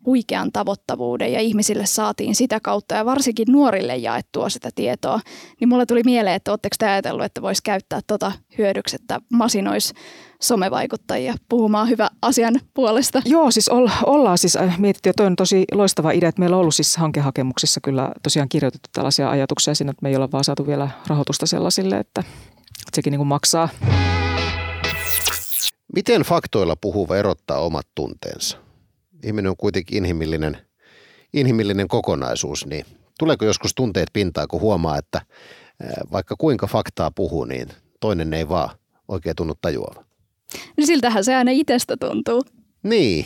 huikean 0.06 0.52
tavoittavuuden 0.52 1.34
ja 1.34 1.40
ihmisille 1.40 1.86
saatiin 1.86 2.36
sitä 2.36 2.60
kautta 2.60 2.96
ja 2.96 3.06
varsinkin 3.06 3.48
nuorille 3.52 3.96
jaettua 3.96 4.50
sitä 4.50 4.70
tietoa. 4.76 5.20
Niin 5.60 5.70
mulle 5.70 5.86
tuli 5.86 6.02
mieleen, 6.06 6.36
että 6.36 6.52
oletteko 6.52 6.76
te 6.80 6.90
ajatellut, 6.90 7.26
että 7.26 7.42
voisi 7.42 7.64
käyttää 7.64 8.00
tota 8.08 8.32
hyödyksi, 8.58 8.96
että 8.96 9.22
masinois 9.34 9.94
somevaikuttajia 10.42 11.34
puhumaan 11.50 11.90
hyvä 11.90 12.10
asian 12.22 12.60
puolesta. 12.74 13.22
Joo, 13.26 13.52
siis 13.52 13.70
ollaan 14.06 14.38
siis 14.38 14.56
äh, 14.56 14.80
mietitty, 14.80 15.10
ja 15.10 15.14
toi 15.14 15.26
on 15.26 15.36
tosi 15.36 15.66
loistava 15.72 16.12
idea, 16.12 16.30
että 16.30 16.40
meillä 16.40 16.56
on 16.56 16.62
ollut 16.62 16.76
siis 16.76 16.98
hankehakemuksissa 16.98 17.82
kyllä 17.82 18.12
tosiaan 18.24 18.50
kirjoitettu 18.50 18.90
tällaisia 18.94 19.30
ajatuksia 19.30 19.76
siinä, 19.76 19.92
että 19.92 20.04
me 20.04 20.10
ei 20.10 20.16
olla 20.16 20.32
vaan 20.32 20.44
saatu 20.44 20.68
vielä 20.68 20.90
rahoitusta 21.08 21.46
sellaisille, 21.46 21.98
että 21.98 22.24
sekin 22.94 23.12
niin 23.12 23.20
kuin 23.20 23.28
maksaa. 23.28 23.70
Miten 25.96 26.22
faktoilla 26.22 26.76
puhuva 26.76 27.18
erottaa 27.18 27.60
omat 27.60 27.88
tunteensa? 27.96 28.58
Ihminen 29.24 29.50
on 29.50 29.58
kuitenkin 29.58 29.98
inhimillinen, 29.98 30.58
inhimillinen 31.34 31.88
kokonaisuus, 31.88 32.66
niin 32.66 32.86
tuleeko 33.20 33.46
joskus 33.46 33.76
tunteet 33.76 34.10
pintaan, 34.14 34.48
kun 34.48 34.62
huomaa, 34.62 34.98
että 34.98 35.22
vaikka 36.12 36.36
kuinka 36.38 36.68
faktaa 36.68 37.12
puhuu, 37.12 37.46
niin 37.46 37.68
toinen 38.00 38.34
ei 38.34 38.50
vaan 38.50 38.70
oikein 39.08 39.36
tunnu 39.36 39.54
tajuava? 39.62 40.04
niin 40.78 40.88
siltähän 40.88 41.24
se 41.24 41.36
aina 41.36 41.52
itsestä 41.52 41.98
tuntuu. 41.98 42.44
Niin. 42.84 43.26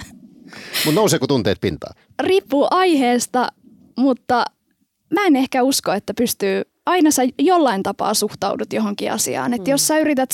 Mutta 0.84 1.00
nouseeko 1.00 1.26
tunteet 1.26 1.60
pintaan? 1.60 1.94
Riippuu 2.22 2.66
aiheesta, 2.70 3.48
mutta 3.96 4.44
mä 5.14 5.26
en 5.26 5.36
ehkä 5.36 5.62
usko, 5.62 5.92
että 5.92 6.14
pystyy, 6.14 6.62
aina 6.86 7.10
sä 7.10 7.22
jollain 7.38 7.82
tapaa 7.82 8.14
suhtaudut 8.14 8.72
johonkin 8.72 9.12
asiaan. 9.12 9.54
Että 9.54 9.68
mm. 9.68 9.70
jos 9.70 9.86
sä 9.86 9.98
yrität 9.98 10.30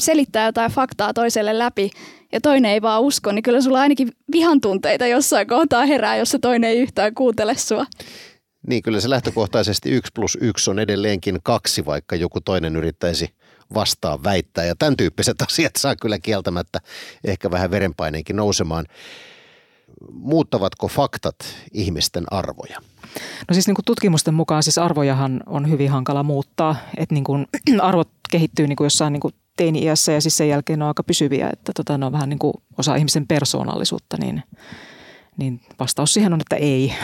selittää 0.00 0.46
jotain 0.46 0.70
faktaa 0.70 1.14
toiselle 1.14 1.58
läpi 1.58 1.90
ja 2.32 2.40
toinen 2.40 2.72
ei 2.72 2.82
vaan 2.82 3.02
usko, 3.02 3.32
niin 3.32 3.42
kyllä 3.42 3.60
sulla 3.60 3.80
ainakin 3.80 4.08
vihan 4.32 4.60
tunteita 4.60 5.06
jossain 5.06 5.46
kohtaa 5.46 5.86
herää, 5.86 6.16
jos 6.16 6.30
se 6.30 6.38
toinen 6.38 6.70
ei 6.70 6.78
yhtään 6.78 7.14
kuuntele 7.14 7.54
sua. 7.54 7.86
Niin, 8.66 8.82
kyllä 8.82 9.00
se 9.00 9.10
lähtökohtaisesti 9.10 9.90
yksi 9.90 10.12
plus 10.14 10.38
yksi 10.40 10.70
on 10.70 10.78
edelleenkin 10.78 11.38
kaksi, 11.42 11.86
vaikka 11.86 12.16
joku 12.16 12.40
toinen 12.40 12.76
yrittäisi 12.76 13.34
vastaan 13.74 14.24
väittää. 14.24 14.64
Ja 14.64 14.74
tämän 14.78 14.96
tyyppiset 14.96 15.42
asiat 15.48 15.76
saa 15.78 15.96
kyllä 15.96 16.18
kieltämättä 16.18 16.80
ehkä 17.24 17.50
vähän 17.50 17.70
verenpaineenkin 17.70 18.36
nousemaan. 18.36 18.84
Muuttavatko 20.12 20.88
faktat 20.88 21.36
ihmisten 21.72 22.24
arvoja? 22.30 22.78
No 23.48 23.52
siis 23.52 23.66
niin 23.66 23.74
kuin 23.74 23.84
tutkimusten 23.84 24.34
mukaan 24.34 24.62
siis 24.62 24.78
arvojahan 24.78 25.40
on 25.46 25.70
hyvin 25.70 25.90
hankala 25.90 26.22
muuttaa. 26.22 26.76
Että 26.96 27.14
niin 27.14 27.24
kuin 27.24 27.46
arvot 27.80 28.08
kehittyy 28.30 28.66
niin 28.66 28.76
kuin 28.76 28.86
jossain 28.86 29.12
niin 29.12 29.20
kuin 29.20 29.34
teini-iässä 29.56 30.12
ja 30.12 30.20
siis 30.20 30.36
sen 30.36 30.48
jälkeen 30.48 30.78
ne 30.78 30.84
on 30.84 30.88
aika 30.88 31.02
pysyviä. 31.02 31.50
Että 31.52 31.72
tota, 31.76 31.98
ne 31.98 32.06
on 32.06 32.12
vähän 32.12 32.28
niin 32.28 32.38
kuin 32.38 32.54
osa 32.78 32.96
ihmisen 32.96 33.26
persoonallisuutta, 33.26 34.16
niin, 34.20 34.42
niin 35.36 35.60
vastaus 35.78 36.14
siihen 36.14 36.32
on, 36.32 36.40
että 36.40 36.56
ei. 36.56 36.94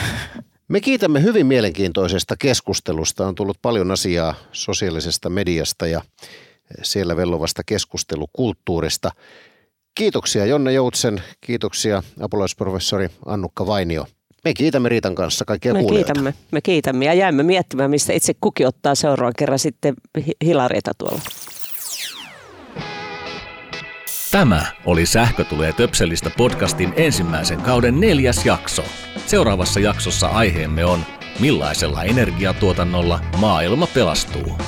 Me 0.69 0.81
kiitämme 0.81 1.23
hyvin 1.23 1.47
mielenkiintoisesta 1.47 2.37
keskustelusta. 2.39 3.27
On 3.27 3.35
tullut 3.35 3.59
paljon 3.63 3.91
asiaa 3.91 4.35
sosiaalisesta 4.53 5.31
mediasta 5.31 5.87
ja 5.87 6.03
siellä 6.83 7.17
vellovasta 7.17 7.63
keskustelukulttuurista. 7.67 9.11
Kiitoksia 9.95 10.47
Jonne 10.47 10.73
Joutsen, 10.73 11.23
kiitoksia 11.41 12.03
apulaisprofessori 12.21 13.09
Annukka 13.27 13.67
Vainio. 13.67 14.07
Me 14.45 14.55
kiitämme 14.55 14.89
Riitan 14.89 15.15
kanssa 15.15 15.45
kaikkia 15.45 15.73
me 15.73 15.81
kuulijoita. 15.81 16.13
kiitämme, 16.13 16.35
me 16.51 16.61
kiitämme 16.61 17.05
ja 17.05 17.15
jäämme 17.15 17.43
miettimään, 17.43 17.91
mistä 17.91 18.13
itse 18.13 18.35
kukin 18.41 18.67
ottaa 18.67 18.95
seuraavan 18.95 19.33
kerran 19.39 19.59
sitten 19.59 19.95
hilareita 20.45 20.93
tuolla. 20.99 21.21
Tämä 24.31 24.67
oli 24.85 25.07
Sähkö 25.07 25.45
tulee 25.45 25.73
töpselistä 25.73 26.31
podcastin 26.31 26.93
ensimmäisen 26.97 27.61
kauden 27.61 28.01
neljäs 28.01 28.47
jakso. 28.47 28.85
Seuraavassa 29.27 29.81
jaksossa 29.81 30.27
aiheemme 30.27 30.85
on 30.85 31.07
Millaisella 31.41 32.05
energiatuotannolla 32.05 33.21
maailma 33.37 33.87
pelastuu? 33.87 34.59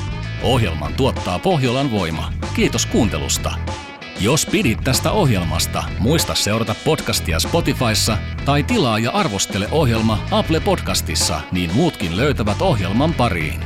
Ohjelman 0.43 0.95
tuottaa 0.95 1.39
Pohjolan 1.39 1.91
voima. 1.91 2.33
Kiitos 2.55 2.87
kuuntelusta. 2.87 3.53
Jos 4.21 4.47
pidit 4.47 4.79
tästä 4.85 5.11
ohjelmasta, 5.11 5.85
muista 5.99 6.35
seurata 6.35 6.75
podcastia 6.85 7.41
Spotifyssa 7.41 8.19
tai 8.45 8.63
tilaa 8.63 8.99
ja 8.99 9.11
arvostele 9.11 9.69
ohjelma 9.71 10.19
Apple 10.31 10.61
Podcastissa, 10.61 11.41
niin 11.53 11.75
muutkin 11.75 12.17
löytävät 12.17 12.63
ohjelman 12.63 13.15
pariin. 13.15 13.61